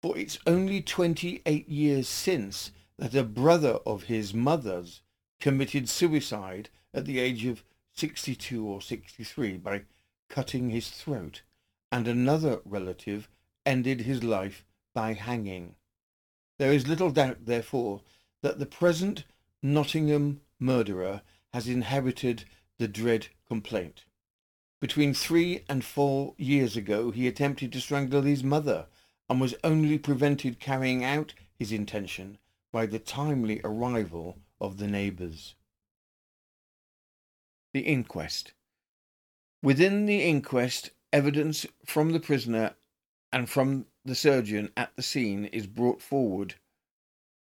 for 0.00 0.16
it's 0.16 0.38
only 0.46 0.80
28 0.80 1.68
years 1.68 2.06
since 2.06 2.70
that 2.98 3.16
a 3.16 3.24
brother 3.24 3.78
of 3.84 4.04
his 4.04 4.32
mother's 4.32 5.02
committed 5.40 5.88
suicide 5.88 6.70
at 6.94 7.06
the 7.06 7.18
age 7.18 7.46
of 7.46 7.64
62 7.94 8.64
or 8.64 8.80
63 8.80 9.56
by 9.56 9.82
cutting 10.28 10.70
his 10.70 10.88
throat, 10.88 11.42
and 11.90 12.06
another 12.06 12.60
relative 12.64 13.28
ended 13.66 14.02
his 14.02 14.22
life 14.22 14.64
by 14.94 15.14
hanging. 15.14 15.74
There 16.58 16.72
is 16.72 16.86
little 16.86 17.10
doubt, 17.10 17.46
therefore, 17.46 18.02
that 18.42 18.60
the 18.60 18.66
present 18.66 19.24
Nottingham 19.62 20.42
murderer 20.60 21.22
has 21.52 21.66
inherited 21.66 22.44
the 22.78 22.86
dread 22.86 23.28
complaint. 23.48 24.04
Between 24.80 25.12
three 25.12 25.62
and 25.68 25.84
four 25.84 26.34
years 26.38 26.74
ago, 26.74 27.10
he 27.10 27.28
attempted 27.28 27.70
to 27.72 27.82
strangle 27.82 28.22
his 28.22 28.42
mother 28.42 28.86
and 29.28 29.38
was 29.38 29.54
only 29.62 29.98
prevented 29.98 30.58
carrying 30.58 31.04
out 31.04 31.34
his 31.58 31.70
intention 31.70 32.38
by 32.72 32.86
the 32.86 32.98
timely 32.98 33.60
arrival 33.62 34.38
of 34.58 34.78
the 34.78 34.86
neighbours. 34.86 35.54
The 37.74 37.80
inquest. 37.80 38.54
Within 39.62 40.06
the 40.06 40.22
inquest, 40.22 40.90
evidence 41.12 41.66
from 41.84 42.12
the 42.12 42.20
prisoner 42.20 42.74
and 43.30 43.50
from 43.50 43.84
the 44.06 44.14
surgeon 44.14 44.72
at 44.78 44.96
the 44.96 45.02
scene 45.02 45.44
is 45.44 45.66
brought 45.66 46.00
forward, 46.00 46.54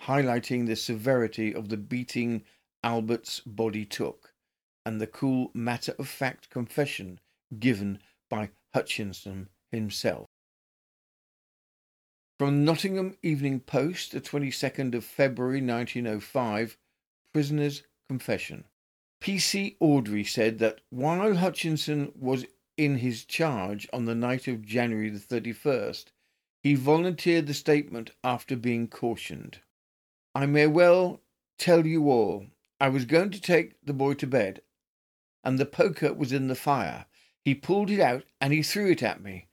highlighting 0.05 0.67
the 0.67 0.75
severity 0.75 1.55
of 1.55 1.69
the 1.69 1.77
beating 1.77 2.45
Albert's 2.83 3.41
body 3.41 3.85
took 3.85 4.33
and 4.87 5.01
the 5.01 5.07
cool 5.07 5.51
matter 5.53 5.95
of 5.99 6.09
fact 6.09 6.49
confession 6.49 7.21
given 7.59 8.01
by 8.29 8.51
Hutchinson 8.75 9.49
himself. 9.71 10.27
From 12.39 12.65
Nottingham 12.65 13.17
Evening 13.23 13.61
Post, 13.61 14.13
the 14.13 14.21
22nd 14.21 14.95
of 14.95 15.05
February 15.05 15.63
1905, 15.63 16.77
Prisoner's 17.33 17.83
Confession. 18.09 18.65
P.C. 19.21 19.77
Awdry 19.81 20.27
said 20.29 20.59
that 20.59 20.81
while 20.91 21.37
Hutchinson 21.37 22.13
was 22.15 22.45
in 22.77 22.99
his 22.99 23.25
charge 23.25 23.89
on 23.93 24.05
the 24.05 24.15
night 24.15 24.47
of 24.49 24.67
January 24.67 25.09
the 25.09 25.19
31st, 25.19 26.07
he 26.63 26.75
volunteered 26.75 27.47
the 27.47 27.55
statement 27.55 28.11
after 28.23 28.57
being 28.57 28.89
cautioned. 28.89 29.61
I 30.35 30.47
may 30.47 30.67
well 30.67 31.23
tell 31.59 31.87
you 31.87 32.11
all. 32.11 32.47
I 32.79 32.91
was 32.91 33.07
going 33.07 33.31
to 33.31 33.41
take 33.41 33.83
the 33.83 33.95
boy 33.95 34.15
to 34.15 34.27
bed, 34.27 34.61
and 35.43 35.59
the 35.59 35.65
poker 35.65 36.13
was 36.13 36.33
in 36.33 36.49
the 36.49 36.55
fire. 36.55 37.07
He 37.47 37.55
pulled 37.55 37.91
it 37.91 38.01
out 38.01 38.25
and 38.41 38.53
he 38.53 38.61
threw 38.61 38.91
it 38.91 39.05
at 39.05 39.23
me. 39.23 39.47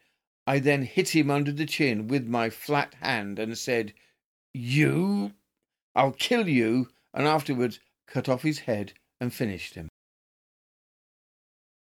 I 0.47 0.57
then 0.57 0.81
hit 0.81 1.15
him 1.15 1.29
under 1.29 1.51
the 1.51 1.67
chin 1.67 2.07
with 2.07 2.25
my 2.25 2.49
flat 2.49 2.95
hand 2.95 3.37
and 3.37 3.55
said, 3.55 3.93
You, 4.51 5.33
I'll 5.93 6.13
kill 6.13 6.49
you, 6.49 6.89
and 7.13 7.27
afterwards 7.27 7.79
cut 8.07 8.27
off 8.27 8.41
his 8.41 8.61
head 8.61 8.93
and 9.21 9.31
finished 9.31 9.75
him. 9.75 9.89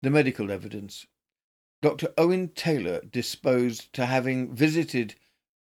The 0.01 0.09
medical 0.09 0.49
evidence. 0.49 1.05
Dr. 1.83 2.11
Owen 2.17 2.47
Taylor 2.55 3.01
disposed 3.01 3.93
to 3.93 4.07
having 4.07 4.55
visited 4.55 5.13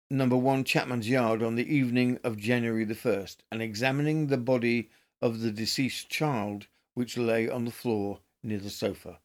number 0.09 0.37
one 0.37 0.63
Chapman's 0.63 1.09
Yard 1.09 1.43
on 1.43 1.55
the 1.55 1.67
evening 1.67 2.17
of 2.23 2.37
January 2.37 2.85
the 2.85 2.95
1st 2.95 3.39
and 3.51 3.61
examining 3.61 4.27
the 4.27 4.37
body 4.37 4.89
of 5.21 5.41
the 5.41 5.51
deceased 5.51 6.07
child 6.07 6.67
which 6.93 7.17
lay 7.17 7.49
on 7.49 7.65
the 7.65 7.71
floor 7.71 8.21
near 8.41 8.59
the 8.59 8.69
sofa. 8.69 9.19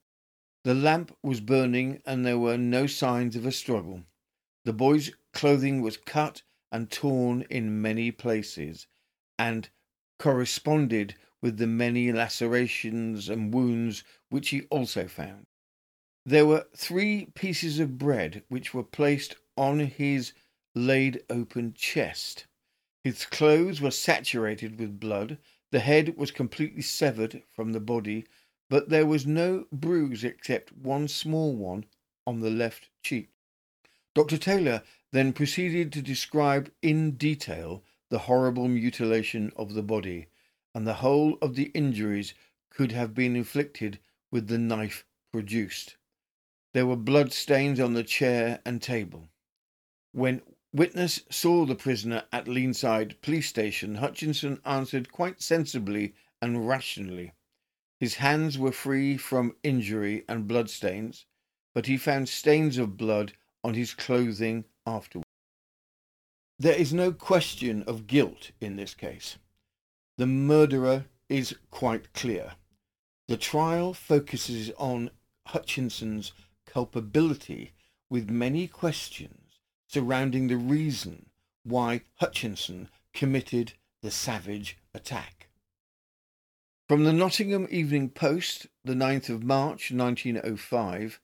The 0.65 0.75
lamp 0.75 1.15
was 1.23 1.41
burning 1.41 2.01
and 2.07 2.25
there 2.25 2.39
were 2.39 2.57
no 2.57 2.87
signs 2.87 3.37
of 3.37 3.45
a 3.45 3.53
struggle. 3.53 4.05
The 4.65 4.73
boy's 4.73 5.13
clothing 5.35 5.83
was 5.83 5.99
cut 5.99 6.43
and 6.73 6.91
torn 6.91 7.43
in 7.51 7.83
many 7.83 8.11
places 8.11 8.87
and 9.39 9.69
corresponded 10.19 11.17
with 11.43 11.59
the 11.59 11.67
many 11.67 12.11
lacerations 12.13 13.29
and 13.29 13.53
wounds 13.53 14.05
which 14.31 14.49
he 14.49 14.63
also 14.71 15.07
found. 15.07 15.47
There 16.25 16.47
were 16.47 16.67
three 16.75 17.27
pieces 17.35 17.79
of 17.79 17.99
bread 17.99 18.43
which 18.49 18.73
were 18.73 18.83
placed 18.83 19.37
on 19.59 19.81
his 19.81 20.33
laid 20.75 21.23
open 21.29 21.75
chest. 21.75 22.47
His 23.03 23.27
clothes 23.27 23.83
were 23.83 23.91
saturated 23.91 24.81
with 24.81 24.99
blood. 24.99 25.37
The 25.73 25.81
head 25.81 26.17
was 26.17 26.31
completely 26.31 26.81
severed 26.81 27.43
from 27.53 27.73
the 27.73 27.81
body, 27.81 28.25
but 28.69 28.89
there 28.89 29.07
was 29.07 29.27
no 29.27 29.67
bruise 29.73 30.25
except 30.25 30.73
one 30.73 31.09
small 31.09 31.55
one 31.55 31.85
on 32.27 32.41
the 32.41 32.51
left 32.51 32.89
cheek. 33.03 33.29
Dr. 34.15 34.39
Taylor 34.39 34.83
then 35.13 35.33
proceeded 35.33 35.93
to 35.93 36.03
describe 36.03 36.71
in 36.83 37.13
detail 37.13 37.83
the 38.11 38.21
horrible 38.21 38.69
mutilation 38.69 39.53
of 39.57 39.75
the 39.75 39.83
body, 39.83 40.27
and 40.75 40.87
the 40.87 40.95
whole 40.95 41.37
of 41.43 41.55
the 41.55 41.71
injuries 41.75 42.35
could 42.71 42.93
have 42.93 43.15
been 43.15 43.37
inflicted 43.37 43.99
with 44.31 44.49
the 44.49 44.59
knife 44.59 45.05
produced. 45.33 45.97
There 46.73 46.87
were 46.87 46.97
blood 46.97 47.33
stains 47.33 47.79
on 47.79 47.95
the 47.95 48.03
chair 48.03 48.61
and 48.65 48.83
table. 48.83 49.29
When 50.13 50.43
witness 50.73 51.23
saw 51.31 51.65
the 51.65 51.77
prisoner 51.77 52.25
at 52.33 52.47
Leenside 52.47 53.21
police 53.21 53.49
station, 53.49 53.97
Hutchinson 53.97 54.61
answered 54.65 55.13
quite 55.13 55.41
sensibly 55.41 56.15
and 56.43 56.69
rationally. 56.69 57.33
His 58.05 58.17
hands 58.17 58.59
were 58.59 58.71
free 58.71 59.17
from 59.17 59.57
injury 59.63 60.25
and 60.29 60.47
blood 60.47 60.69
stains, 60.69 61.25
but 61.73 61.87
he 61.87 61.97
found 61.97 62.29
stains 62.29 62.77
of 62.77 62.99
blood 62.99 63.33
on 63.63 63.73
his 63.73 63.95
clothing 63.95 64.67
afterwards. 64.87 65.27
There 66.59 66.77
is 66.77 66.93
no 66.93 67.13
question 67.13 67.83
of 67.85 68.07
guilt 68.07 68.51
in 68.61 68.77
this 68.77 68.93
case. 68.93 69.39
The 70.19 70.27
murderer 70.27 71.07
is 71.31 71.57
quite 71.71 72.13
clear. 72.13 72.57
The 73.29 73.39
trial 73.39 73.95
focuses 73.95 74.71
on 74.77 75.11
Hutchinson's 75.47 76.33
culpability 76.67 77.73
with 78.11 78.29
many 78.29 78.69
questions 78.69 79.61
surrounding 79.89 80.49
the 80.49 80.59
reason 80.59 81.31
why 81.63 82.03
Hutchinson 82.17 82.91
committed 83.15 83.73
the 84.03 84.11
savage 84.11 84.77
attack. 84.93 85.34
From 86.95 87.03
the 87.03 87.13
Nottingham 87.13 87.67
Evening 87.73 88.09
Post, 88.09 88.69
the 88.85 88.95
9th 88.95 89.29
of 89.29 89.43
March 89.43 89.91
1905, 89.91 91.19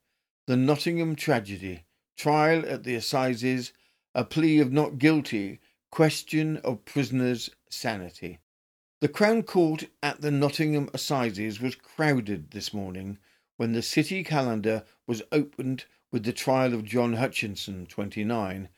The 0.48 0.56
Nottingham 0.56 1.14
Tragedy, 1.14 1.84
Trial 2.16 2.64
at 2.66 2.82
the 2.82 2.96
Assizes, 2.96 3.72
a 4.12 4.24
plea 4.24 4.58
of 4.58 4.72
not 4.72 4.98
guilty, 4.98 5.60
question 5.92 6.56
of 6.64 6.84
prisoner's 6.84 7.50
sanity. 7.68 8.40
The 9.00 9.06
Crown 9.06 9.44
Court 9.44 9.84
at 10.02 10.22
the 10.22 10.32
Nottingham 10.32 10.90
Assizes 10.92 11.60
was 11.60 11.76
crowded 11.76 12.50
this 12.50 12.74
morning 12.74 13.18
when 13.56 13.70
the 13.70 13.80
City 13.80 14.24
Calendar 14.24 14.82
was 15.06 15.22
opened 15.30 15.84
with 16.10 16.24
the 16.24 16.32
trial 16.32 16.74
of 16.74 16.84
John 16.84 17.12
Hutchinson, 17.12 17.86
29, 17.86 18.68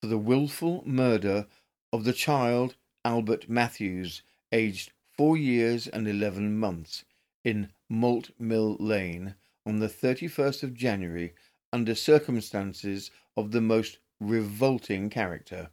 for 0.00 0.08
the 0.08 0.18
wilful 0.18 0.82
murder 0.84 1.46
of 1.92 2.02
the 2.02 2.12
child 2.12 2.74
Albert 3.04 3.48
Matthews, 3.48 4.22
aged 4.50 4.90
four 5.20 5.36
years 5.36 5.86
and 5.86 6.08
eleven 6.08 6.58
months, 6.58 7.04
in 7.44 7.70
Malt 7.90 8.30
Mill 8.38 8.78
Lane 8.80 9.34
on 9.66 9.78
the 9.78 9.86
31st 9.86 10.62
of 10.62 10.72
January 10.72 11.34
under 11.74 11.94
circumstances 11.94 13.10
of 13.36 13.50
the 13.50 13.60
most 13.60 13.98
revolting 14.18 15.10
character. 15.10 15.68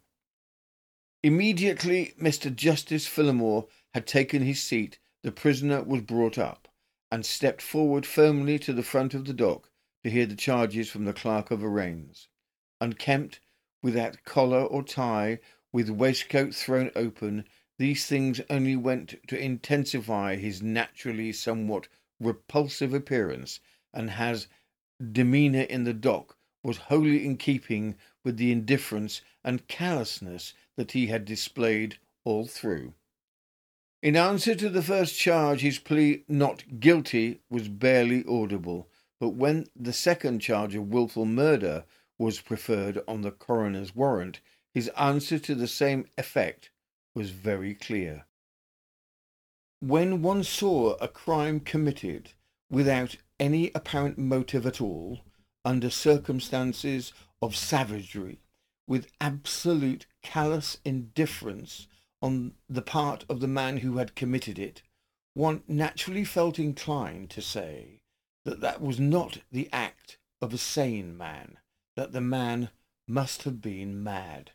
Immediately 1.22 2.12
Mr. 2.20 2.54
Justice 2.54 3.08
Phillimore 3.08 3.66
had 3.94 4.06
taken 4.06 4.42
his 4.42 4.62
seat, 4.62 4.98
the 5.22 5.32
prisoner 5.32 5.82
was 5.82 6.02
brought 6.02 6.36
up 6.36 6.68
and 7.10 7.24
stepped 7.24 7.62
forward 7.62 8.04
firmly 8.04 8.58
to 8.58 8.74
the 8.74 8.82
front 8.82 9.14
of 9.14 9.24
the 9.24 9.32
dock 9.32 9.70
to 10.04 10.10
hear 10.10 10.26
the 10.26 10.36
charges 10.36 10.90
from 10.90 11.06
the 11.06 11.14
clerk 11.14 11.50
of 11.50 11.64
arraigns. 11.64 12.28
Unkempt, 12.82 13.40
without 13.82 14.24
collar 14.24 14.62
or 14.62 14.82
tie, 14.82 15.38
with 15.72 15.88
waistcoat 15.88 16.54
thrown 16.54 16.90
open, 16.94 17.46
these 17.78 18.06
things 18.06 18.40
only 18.50 18.74
went 18.74 19.14
to 19.28 19.38
intensify 19.38 20.34
his 20.34 20.60
naturally 20.60 21.32
somewhat 21.32 21.86
repulsive 22.18 22.92
appearance, 22.92 23.60
and 23.94 24.10
his 24.10 24.48
demeanour 25.12 25.62
in 25.62 25.84
the 25.84 25.94
dock 25.94 26.36
was 26.64 26.76
wholly 26.76 27.24
in 27.24 27.36
keeping 27.36 27.94
with 28.24 28.36
the 28.36 28.50
indifference 28.50 29.20
and 29.44 29.68
callousness 29.68 30.54
that 30.76 30.90
he 30.90 31.06
had 31.06 31.24
displayed 31.24 31.98
all 32.24 32.46
through. 32.46 32.92
In 34.02 34.16
answer 34.16 34.56
to 34.56 34.68
the 34.68 34.82
first 34.82 35.16
charge, 35.16 35.60
his 35.60 35.78
plea 35.78 36.24
not 36.28 36.80
guilty 36.80 37.40
was 37.48 37.68
barely 37.68 38.24
audible, 38.26 38.88
but 39.20 39.30
when 39.30 39.66
the 39.76 39.92
second 39.92 40.40
charge 40.40 40.74
of 40.74 40.88
wilful 40.88 41.24
murder 41.24 41.84
was 42.18 42.40
preferred 42.40 43.02
on 43.06 43.22
the 43.22 43.30
coroner's 43.30 43.94
warrant, 43.94 44.40
his 44.74 44.88
answer 44.88 45.38
to 45.38 45.54
the 45.54 45.68
same 45.68 46.06
effect 46.16 46.70
was 47.18 47.30
very 47.30 47.74
clear. 47.74 48.26
When 49.80 50.22
one 50.22 50.44
saw 50.44 50.94
a 50.94 51.08
crime 51.08 51.58
committed 51.58 52.30
without 52.70 53.16
any 53.40 53.72
apparent 53.74 54.18
motive 54.18 54.64
at 54.64 54.80
all, 54.80 55.22
under 55.64 55.90
circumstances 55.90 57.12
of 57.42 57.56
savagery, 57.56 58.38
with 58.86 59.10
absolute 59.20 60.06
callous 60.22 60.78
indifference 60.84 61.88
on 62.22 62.54
the 62.68 62.82
part 62.82 63.24
of 63.28 63.40
the 63.40 63.48
man 63.48 63.78
who 63.78 63.96
had 63.96 64.14
committed 64.14 64.56
it, 64.56 64.82
one 65.34 65.64
naturally 65.66 66.24
felt 66.24 66.56
inclined 66.56 67.30
to 67.30 67.42
say 67.42 68.00
that 68.44 68.60
that 68.60 68.80
was 68.80 69.00
not 69.00 69.38
the 69.50 69.68
act 69.72 70.18
of 70.40 70.54
a 70.54 70.58
sane 70.58 71.16
man, 71.16 71.58
that 71.96 72.12
the 72.12 72.20
man 72.20 72.70
must 73.08 73.42
have 73.42 73.60
been 73.60 74.04
mad. 74.04 74.52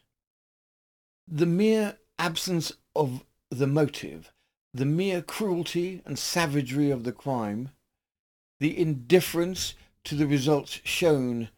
The 1.27 1.45
mere 1.45 1.97
absence 2.23 2.71
of 2.95 3.25
the 3.49 3.67
motive, 3.67 4.31
the 4.73 4.85
mere 4.85 5.21
cruelty 5.21 6.01
and 6.05 6.17
savagery 6.17 6.89
of 6.89 7.03
the 7.03 7.11
crime, 7.11 7.69
the 8.61 8.79
indifference 8.79 9.73
to 10.05 10.15
the 10.15 10.25
results 10.25 10.79
shown 10.85 11.49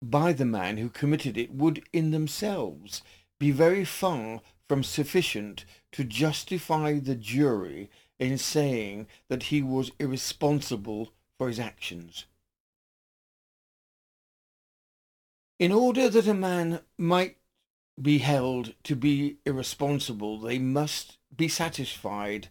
by 0.00 0.32
the 0.32 0.46
man 0.46 0.78
who 0.78 0.88
committed 0.88 1.36
it 1.36 1.52
would 1.52 1.84
in 1.92 2.10
themselves 2.10 3.02
be 3.38 3.50
very 3.50 3.84
far 3.84 4.40
from 4.66 4.82
sufficient 4.82 5.66
to 5.92 6.04
justify 6.04 6.98
the 6.98 7.14
jury 7.14 7.90
in 8.18 8.38
saying 8.38 9.06
that 9.28 9.44
he 9.44 9.62
was 9.62 9.92
irresponsible 9.98 11.12
for 11.36 11.48
his 11.48 11.60
actions. 11.60 12.24
In 15.58 15.70
order 15.70 16.08
that 16.08 16.26
a 16.26 16.32
man 16.32 16.80
might 16.96 17.36
be 18.00 18.18
held 18.18 18.74
to 18.84 18.96
be 18.96 19.38
irresponsible, 19.44 20.38
they 20.38 20.58
must 20.58 21.18
be 21.34 21.48
satisfied 21.48 22.48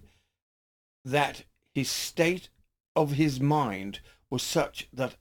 that 1.05 1.43
his 1.73 1.89
state 1.89 2.49
of 2.95 3.13
his 3.13 3.39
mind 3.39 3.99
was 4.29 4.43
such 4.43 4.87
that 4.93 5.15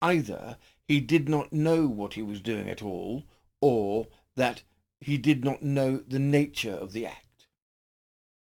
either 0.00 0.56
he 0.86 1.00
did 1.00 1.28
not 1.28 1.52
know 1.52 1.86
what 1.86 2.14
he 2.14 2.22
was 2.22 2.40
doing 2.40 2.68
at 2.68 2.82
all, 2.82 3.24
or 3.60 4.06
that 4.36 4.62
he 5.00 5.18
did 5.18 5.44
not 5.44 5.62
know 5.62 5.98
the 5.98 6.18
nature 6.18 6.72
of 6.72 6.92
the 6.92 7.06
act. 7.06 7.46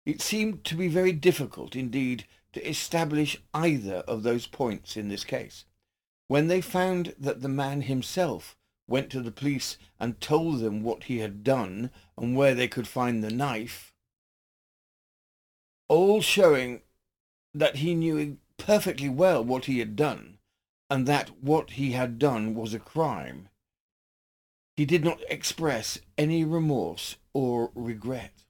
It 0.05 0.23
seemed 0.23 0.65
to 0.65 0.77
be 0.77 0.89
very 0.89 1.13
difficult 1.13 1.75
indeed 1.75 2.27
to 2.53 2.69
establish 2.69 3.37
either 3.53 3.97
of 4.09 4.23
those 4.23 4.47
points 4.47 4.97
in 4.97 5.09
this 5.09 5.25
case. 5.25 5.65
When 6.29 6.49
they 6.49 6.61
found 6.61 7.15
that 7.19 7.43
the 7.43 7.49
man 7.49 7.83
himself 7.83 8.57
went 8.89 9.11
to 9.11 9.21
the 9.21 9.31
police 9.31 9.79
and 9.99 10.21
told 10.21 10.61
them 10.61 10.83
what 10.83 11.05
he 11.05 11.19
had 11.19 11.43
done 11.43 11.91
and 12.17 12.37
where 12.37 12.55
they 12.55 12.69
could 12.69 12.87
find 12.87 13.23
the 13.23 13.31
knife, 13.31 13.93
all 15.89 16.21
showing 16.21 16.83
that 17.55 17.77
he 17.77 17.95
knew 17.95 18.39
perfectly 18.59 19.09
well 19.09 19.43
what 19.43 19.65
he 19.67 19.79
had 19.79 19.97
done, 19.97 20.39
and 20.89 21.07
that 21.07 21.31
what 21.43 21.71
he 21.71 21.93
had 21.93 22.19
done 22.19 22.55
was 22.55 22.75
a 22.75 22.79
crime, 22.79 23.49
he 24.77 24.85
did 24.85 25.05
not 25.05 25.21
express 25.29 25.99
any 26.19 26.45
remorse 26.45 27.17
or 27.33 27.71
regret. 27.75 28.45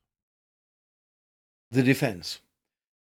The 1.71 1.83
defense. 1.83 2.41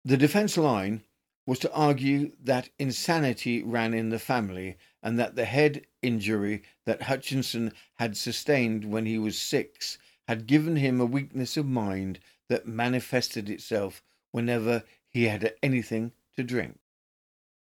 The 0.04 0.16
defense 0.16 0.56
line 0.56 1.02
was 1.48 1.58
to 1.58 1.72
argue 1.72 2.30
that 2.44 2.68
insanity 2.78 3.62
ran 3.62 3.94
in 3.94 4.10
the 4.10 4.18
family 4.18 4.76
and 5.02 5.18
that 5.18 5.34
the 5.34 5.46
head 5.46 5.80
injury 6.02 6.62
that 6.84 7.00
Hutchinson 7.00 7.72
had 7.94 8.18
sustained 8.18 8.84
when 8.84 9.06
he 9.06 9.16
was 9.16 9.40
six 9.40 9.96
had 10.28 10.46
given 10.46 10.76
him 10.76 11.00
a 11.00 11.06
weakness 11.06 11.56
of 11.56 11.64
mind 11.64 12.18
that 12.50 12.68
manifested 12.68 13.48
itself 13.48 14.02
whenever 14.30 14.82
he 15.08 15.24
had 15.24 15.54
anything 15.62 16.12
to 16.36 16.44
drink. 16.44 16.80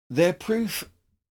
Their 0.10 0.34
proof 0.34 0.89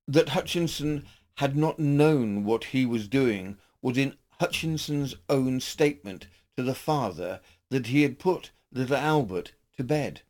that 0.08 0.30
Hutchinson 0.30 1.04
had 1.34 1.58
not 1.58 1.78
known 1.78 2.42
what 2.42 2.64
he 2.64 2.86
was 2.86 3.06
doing 3.06 3.58
was 3.82 3.98
in 3.98 4.16
Hutchinson's 4.40 5.14
own 5.28 5.60
statement 5.60 6.26
to 6.56 6.62
the 6.62 6.74
father 6.74 7.40
that 7.68 7.88
he 7.88 8.00
had 8.00 8.18
put 8.18 8.50
little 8.72 8.96
Albert 8.96 9.52
to 9.76 9.84
bed. 9.84 10.22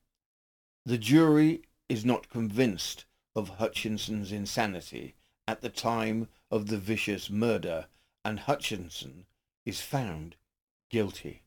The 0.85 0.99
jury 0.99 1.63
is 1.89 2.05
not 2.05 2.31
convinced 2.31 3.05
of 3.35 3.49
Hutchinson's 3.49 4.33
insanity 4.33 5.15
at 5.47 5.61
the 5.61 5.69
time 5.69 6.29
of 6.51 6.67
the 6.67 6.79
vicious 6.79 7.31
murder, 7.31 7.87
and 8.25 8.41
Hutchinson 8.41 9.27
is 9.65 9.81
found 9.81 10.37
guilty. 10.91 11.43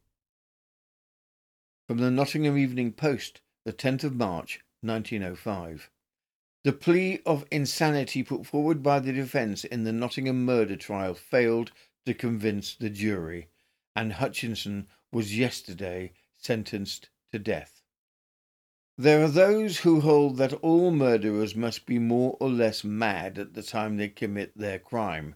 From 1.88 1.98
the 1.98 2.12
Nottingham 2.12 2.58
Evening 2.58 2.94
Post, 2.94 3.42
the 3.66 3.74
10th 3.74 4.04
of 4.04 4.16
March, 4.16 4.62
1905. 4.82 5.90
The 6.64 6.74
plea 6.74 7.20
of 7.26 7.46
insanity 7.52 8.24
put 8.24 8.46
forward 8.46 8.82
by 8.84 9.00
the 9.00 9.12
defence 9.12 9.64
in 9.66 9.84
the 9.84 9.92
Nottingham 9.92 10.46
murder 10.46 10.76
trial 10.76 11.14
failed 11.14 11.72
to 12.06 12.14
convince 12.14 12.76
the 12.76 12.90
jury, 12.90 13.48
and 13.96 14.14
Hutchinson 14.14 14.88
was 15.12 15.38
yesterday 15.38 16.14
sentenced 16.38 17.10
to 17.32 17.40
death. 17.40 17.79
There 19.02 19.24
are 19.24 19.30
those 19.30 19.78
who 19.80 20.02
hold 20.02 20.36
that 20.40 20.52
all 20.56 20.92
murderers 20.92 21.56
must 21.56 21.86
be 21.86 22.00
more 22.00 22.36
or 22.42 22.50
less 22.50 22.84
mad 22.84 23.40
at 23.40 23.54
the 23.54 23.64
time 23.64 23.96
they 23.96 24.10
commit 24.10 24.58
their 24.58 24.78
crime, 24.78 25.36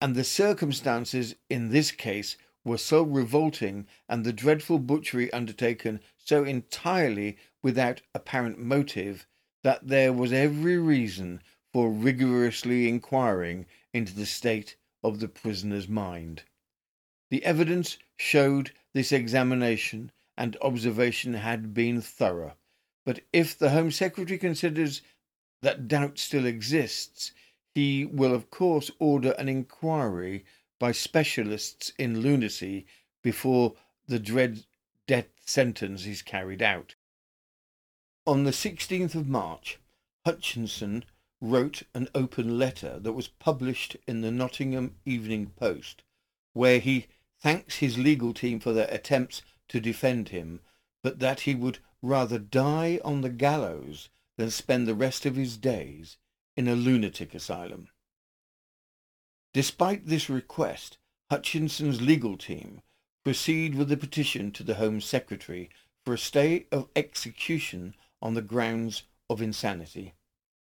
and 0.00 0.14
the 0.14 0.24
circumstances 0.24 1.34
in 1.50 1.68
this 1.68 1.92
case 1.92 2.38
were 2.64 2.78
so 2.78 3.02
revolting 3.02 3.86
and 4.08 4.24
the 4.24 4.32
dreadful 4.32 4.78
butchery 4.78 5.30
undertaken 5.30 6.00
so 6.16 6.42
entirely 6.42 7.36
without 7.62 8.00
apparent 8.14 8.58
motive 8.58 9.26
that 9.62 9.86
there 9.86 10.14
was 10.14 10.32
every 10.32 10.78
reason 10.78 11.42
for 11.74 11.90
rigorously 11.90 12.88
inquiring 12.88 13.66
into 13.92 14.14
the 14.14 14.24
state 14.24 14.76
of 15.04 15.20
the 15.20 15.28
prisoner's 15.28 15.86
mind. 15.86 16.44
The 17.28 17.44
evidence 17.44 17.98
showed 18.16 18.72
this 18.94 19.12
examination 19.12 20.12
and 20.34 20.56
observation 20.62 21.34
had 21.34 21.74
been 21.74 22.00
thorough, 22.00 22.56
but 23.10 23.22
if 23.32 23.58
the 23.58 23.70
Home 23.70 23.90
Secretary 23.90 24.38
considers 24.38 25.02
that 25.62 25.88
doubt 25.88 26.16
still 26.16 26.46
exists, 26.46 27.32
he 27.74 28.04
will 28.04 28.32
of 28.32 28.50
course 28.50 28.88
order 29.00 29.32
an 29.32 29.48
inquiry 29.48 30.44
by 30.78 30.92
specialists 30.92 31.92
in 31.98 32.20
lunacy 32.20 32.86
before 33.20 33.74
the 34.06 34.20
dread 34.20 34.62
death 35.08 35.26
sentence 35.44 36.06
is 36.06 36.22
carried 36.22 36.62
out. 36.62 36.94
On 38.28 38.44
the 38.44 38.52
16th 38.52 39.16
of 39.16 39.26
March, 39.26 39.80
Hutchinson 40.24 41.04
wrote 41.40 41.82
an 41.92 42.06
open 42.14 42.60
letter 42.60 43.00
that 43.00 43.14
was 43.14 43.26
published 43.26 43.96
in 44.06 44.20
the 44.20 44.30
Nottingham 44.30 44.94
Evening 45.04 45.50
Post, 45.56 46.04
where 46.52 46.78
he 46.78 47.08
thanks 47.40 47.78
his 47.78 47.98
legal 47.98 48.32
team 48.32 48.60
for 48.60 48.72
their 48.72 48.88
attempts 48.88 49.42
to 49.66 49.80
defend 49.80 50.28
him, 50.28 50.60
but 51.02 51.18
that 51.18 51.40
he 51.40 51.56
would 51.56 51.80
rather 52.02 52.38
die 52.38 53.00
on 53.04 53.20
the 53.20 53.30
gallows 53.30 54.08
than 54.36 54.50
spend 54.50 54.86
the 54.86 54.94
rest 54.94 55.26
of 55.26 55.36
his 55.36 55.56
days 55.56 56.16
in 56.56 56.66
a 56.66 56.74
lunatic 56.74 57.34
asylum. 57.34 57.88
Despite 59.52 60.06
this 60.06 60.30
request, 60.30 60.98
Hutchinson's 61.30 62.00
legal 62.00 62.36
team 62.36 62.82
proceed 63.24 63.74
with 63.74 63.92
a 63.92 63.96
petition 63.96 64.50
to 64.52 64.62
the 64.62 64.76
Home 64.76 65.00
Secretary 65.00 65.70
for 66.04 66.14
a 66.14 66.18
stay 66.18 66.66
of 66.72 66.88
execution 66.96 67.94
on 68.22 68.34
the 68.34 68.42
grounds 68.42 69.02
of 69.28 69.42
insanity. 69.42 70.14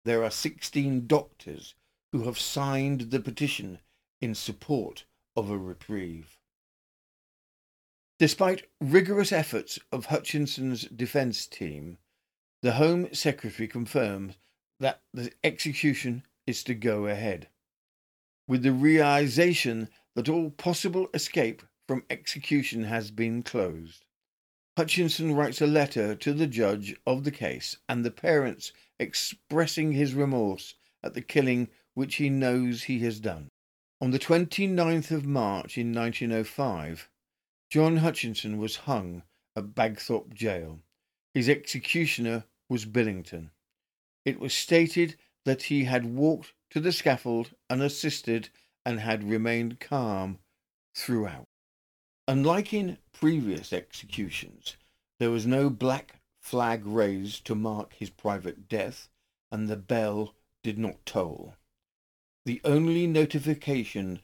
There 0.04 0.24
are 0.24 0.30
16 0.30 1.06
doctors 1.06 1.74
who 2.12 2.24
have 2.24 2.38
signed 2.38 3.10
the 3.10 3.20
petition 3.20 3.78
in 4.20 4.34
support 4.34 5.04
of 5.36 5.50
a 5.50 5.58
reprieve. 5.58 6.39
Despite 8.20 8.68
rigorous 8.82 9.32
efforts 9.32 9.78
of 9.90 10.04
Hutchinson's 10.06 10.82
defence 10.82 11.46
team, 11.46 11.96
the 12.60 12.72
Home 12.72 13.08
Secretary 13.14 13.66
confirms 13.66 14.34
that 14.78 15.00
the 15.14 15.32
execution 15.42 16.24
is 16.46 16.62
to 16.64 16.74
go 16.74 17.06
ahead, 17.06 17.48
with 18.46 18.62
the 18.62 18.74
realization 18.74 19.88
that 20.14 20.28
all 20.28 20.50
possible 20.50 21.08
escape 21.14 21.62
from 21.88 22.04
execution 22.10 22.84
has 22.84 23.10
been 23.10 23.42
closed. 23.42 24.04
Hutchinson 24.76 25.34
writes 25.34 25.62
a 25.62 25.66
letter 25.66 26.14
to 26.16 26.34
the 26.34 26.46
judge 26.46 26.94
of 27.06 27.24
the 27.24 27.30
case 27.30 27.78
and 27.88 28.04
the 28.04 28.10
parents 28.10 28.70
expressing 28.98 29.92
his 29.92 30.12
remorse 30.12 30.74
at 31.02 31.14
the 31.14 31.22
killing 31.22 31.70
which 31.94 32.16
he 32.16 32.28
knows 32.28 32.82
he 32.82 32.98
has 32.98 33.18
done. 33.18 33.48
On 33.98 34.10
the 34.10 34.18
29th 34.18 35.10
of 35.10 35.24
March 35.24 35.78
in 35.78 35.94
1905, 35.94 37.08
John 37.70 37.98
Hutchinson 37.98 38.58
was 38.58 38.76
hung 38.76 39.22
at 39.54 39.76
Bagthorpe 39.76 40.34
Jail. 40.34 40.80
His 41.34 41.48
executioner 41.48 42.44
was 42.68 42.84
Billington. 42.84 43.52
It 44.24 44.40
was 44.40 44.52
stated 44.52 45.16
that 45.44 45.62
he 45.64 45.84
had 45.84 46.04
walked 46.04 46.52
to 46.70 46.80
the 46.80 46.90
scaffold 46.90 47.52
unassisted 47.70 48.48
and 48.84 48.98
had 48.98 49.22
remained 49.22 49.78
calm 49.78 50.40
throughout. 50.96 51.46
Unlike 52.26 52.74
in 52.74 52.98
previous 53.12 53.72
executions, 53.72 54.76
there 55.20 55.30
was 55.30 55.46
no 55.46 55.70
black 55.70 56.20
flag 56.40 56.84
raised 56.84 57.44
to 57.46 57.54
mark 57.54 57.92
his 57.94 58.10
private 58.10 58.68
death, 58.68 59.08
and 59.52 59.68
the 59.68 59.76
bell 59.76 60.34
did 60.64 60.76
not 60.76 61.06
toll. 61.06 61.54
The 62.46 62.60
only 62.64 63.06
notification 63.06 64.20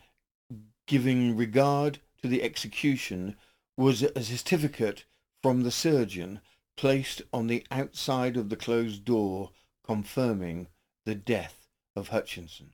giving 0.86 1.36
regard 1.36 2.00
to 2.26 2.30
the 2.30 2.42
execution 2.42 3.36
was 3.76 4.02
a 4.02 4.22
certificate 4.22 5.04
from 5.42 5.62
the 5.62 5.70
surgeon 5.70 6.40
placed 6.76 7.22
on 7.32 7.46
the 7.46 7.64
outside 7.70 8.36
of 8.36 8.48
the 8.48 8.56
closed 8.56 9.04
door 9.04 9.50
confirming 9.84 10.66
the 11.04 11.14
death 11.14 11.68
of 11.94 12.08
Hutchinson. 12.08 12.70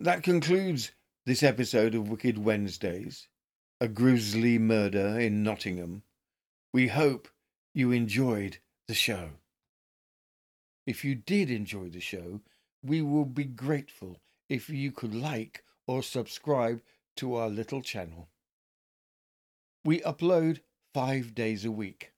That 0.00 0.24
concludes 0.24 0.90
this 1.26 1.44
episode 1.44 1.94
of 1.94 2.08
Wicked 2.08 2.38
Wednesdays, 2.38 3.28
a 3.80 3.86
grisly 3.86 4.58
murder 4.58 5.20
in 5.20 5.44
Nottingham. 5.44 6.02
We 6.72 6.88
hope 6.88 7.28
you 7.72 7.92
enjoyed 7.92 8.58
the 8.88 8.94
show. 8.94 9.30
If 10.86 11.04
you 11.04 11.14
did 11.14 11.50
enjoy 11.50 11.90
the 11.90 12.00
show, 12.00 12.40
we 12.82 13.00
will 13.00 13.26
be 13.26 13.44
grateful 13.44 14.18
if 14.48 14.68
you 14.68 14.90
could 14.90 15.14
like 15.14 15.62
or 15.86 16.02
subscribe 16.02 16.80
to 17.20 17.34
our 17.34 17.50
little 17.50 17.82
channel. 17.82 18.30
We 19.84 20.00
upload 20.00 20.60
five 20.94 21.34
days 21.34 21.66
a 21.66 21.70
week. 21.70 22.12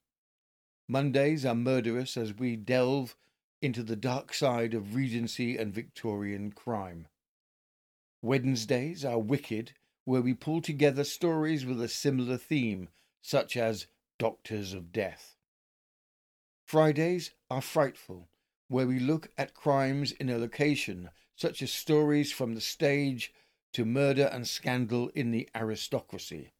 Mondays 0.87 1.45
are 1.45 1.53
murderous 1.53 2.15
as 2.15 2.33
we 2.33 2.55
delve 2.55 3.17
into 3.61 3.83
the 3.83 3.97
dark 3.97 4.33
side 4.33 4.73
of 4.73 4.95
Regency 4.95 5.57
and 5.57 5.73
Victorian 5.73 6.53
crime. 6.53 7.07
Wednesdays 8.21 9.03
are 9.03 9.19
wicked, 9.19 9.73
where 10.05 10.21
we 10.21 10.33
pull 10.33 10.61
together 10.61 11.03
stories 11.03 11.65
with 11.65 11.81
a 11.81 11.89
similar 11.89 12.37
theme, 12.37 12.87
such 13.21 13.57
as 13.57 13.87
Doctors 14.17 14.73
of 14.73 14.93
Death. 14.93 15.35
Fridays 16.65 17.31
are 17.51 17.61
frightful, 17.61 18.29
where 18.69 18.87
we 18.87 18.99
look 18.99 19.31
at 19.37 19.53
crimes 19.53 20.13
in 20.13 20.29
a 20.29 20.37
location, 20.37 21.09
such 21.35 21.61
as 21.61 21.73
stories 21.73 22.31
from 22.31 22.55
the 22.55 22.61
stage 22.61 23.33
to 23.73 23.85
murder 23.85 24.29
and 24.31 24.47
scandal 24.47 25.09
in 25.15 25.31
the 25.31 25.49
aristocracy. 25.55 26.53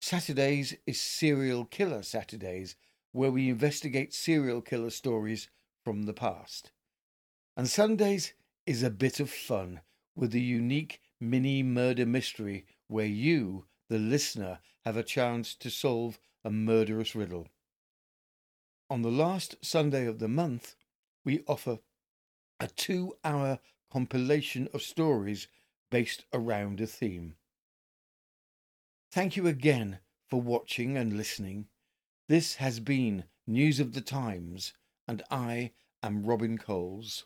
Saturdays 0.00 0.76
is 0.86 1.00
Serial 1.00 1.64
Killer 1.64 2.02
Saturdays, 2.02 2.76
where 3.12 3.30
we 3.30 3.48
investigate 3.48 4.12
serial 4.12 4.60
killer 4.60 4.90
stories 4.90 5.48
from 5.84 6.04
the 6.04 6.12
past. 6.12 6.70
And 7.56 7.68
Sundays 7.68 8.34
is 8.66 8.82
a 8.82 8.90
bit 8.90 9.20
of 9.20 9.30
fun 9.30 9.80
with 10.14 10.34
a 10.34 10.40
unique 10.40 11.00
mini 11.20 11.62
murder 11.62 12.06
mystery 12.06 12.66
where 12.88 13.06
you, 13.06 13.66
the 13.88 13.98
listener, 13.98 14.58
have 14.84 14.96
a 14.96 15.02
chance 15.02 15.54
to 15.56 15.70
solve 15.70 16.18
a 16.44 16.50
murderous 16.50 17.14
riddle. 17.14 17.48
On 18.88 19.02
the 19.02 19.10
last 19.10 19.56
Sunday 19.62 20.06
of 20.06 20.18
the 20.18 20.28
month, 20.28 20.76
we 21.24 21.42
offer 21.48 21.78
a 22.60 22.68
two 22.68 23.16
hour 23.24 23.58
compilation 23.90 24.68
of 24.72 24.82
stories 24.82 25.48
based 25.90 26.24
around 26.32 26.80
a 26.80 26.86
theme. 26.86 27.34
Thank 29.10 29.36
you 29.36 29.46
again 29.46 30.00
for 30.28 30.40
watching 30.40 30.96
and 30.96 31.16
listening. 31.16 31.66
This 32.28 32.56
has 32.56 32.80
been 32.80 33.24
News 33.46 33.78
of 33.78 33.92
the 33.92 34.00
Times, 34.00 34.72
and 35.06 35.22
I 35.30 35.72
am 36.02 36.26
Robin 36.26 36.58
Coles. 36.58 37.24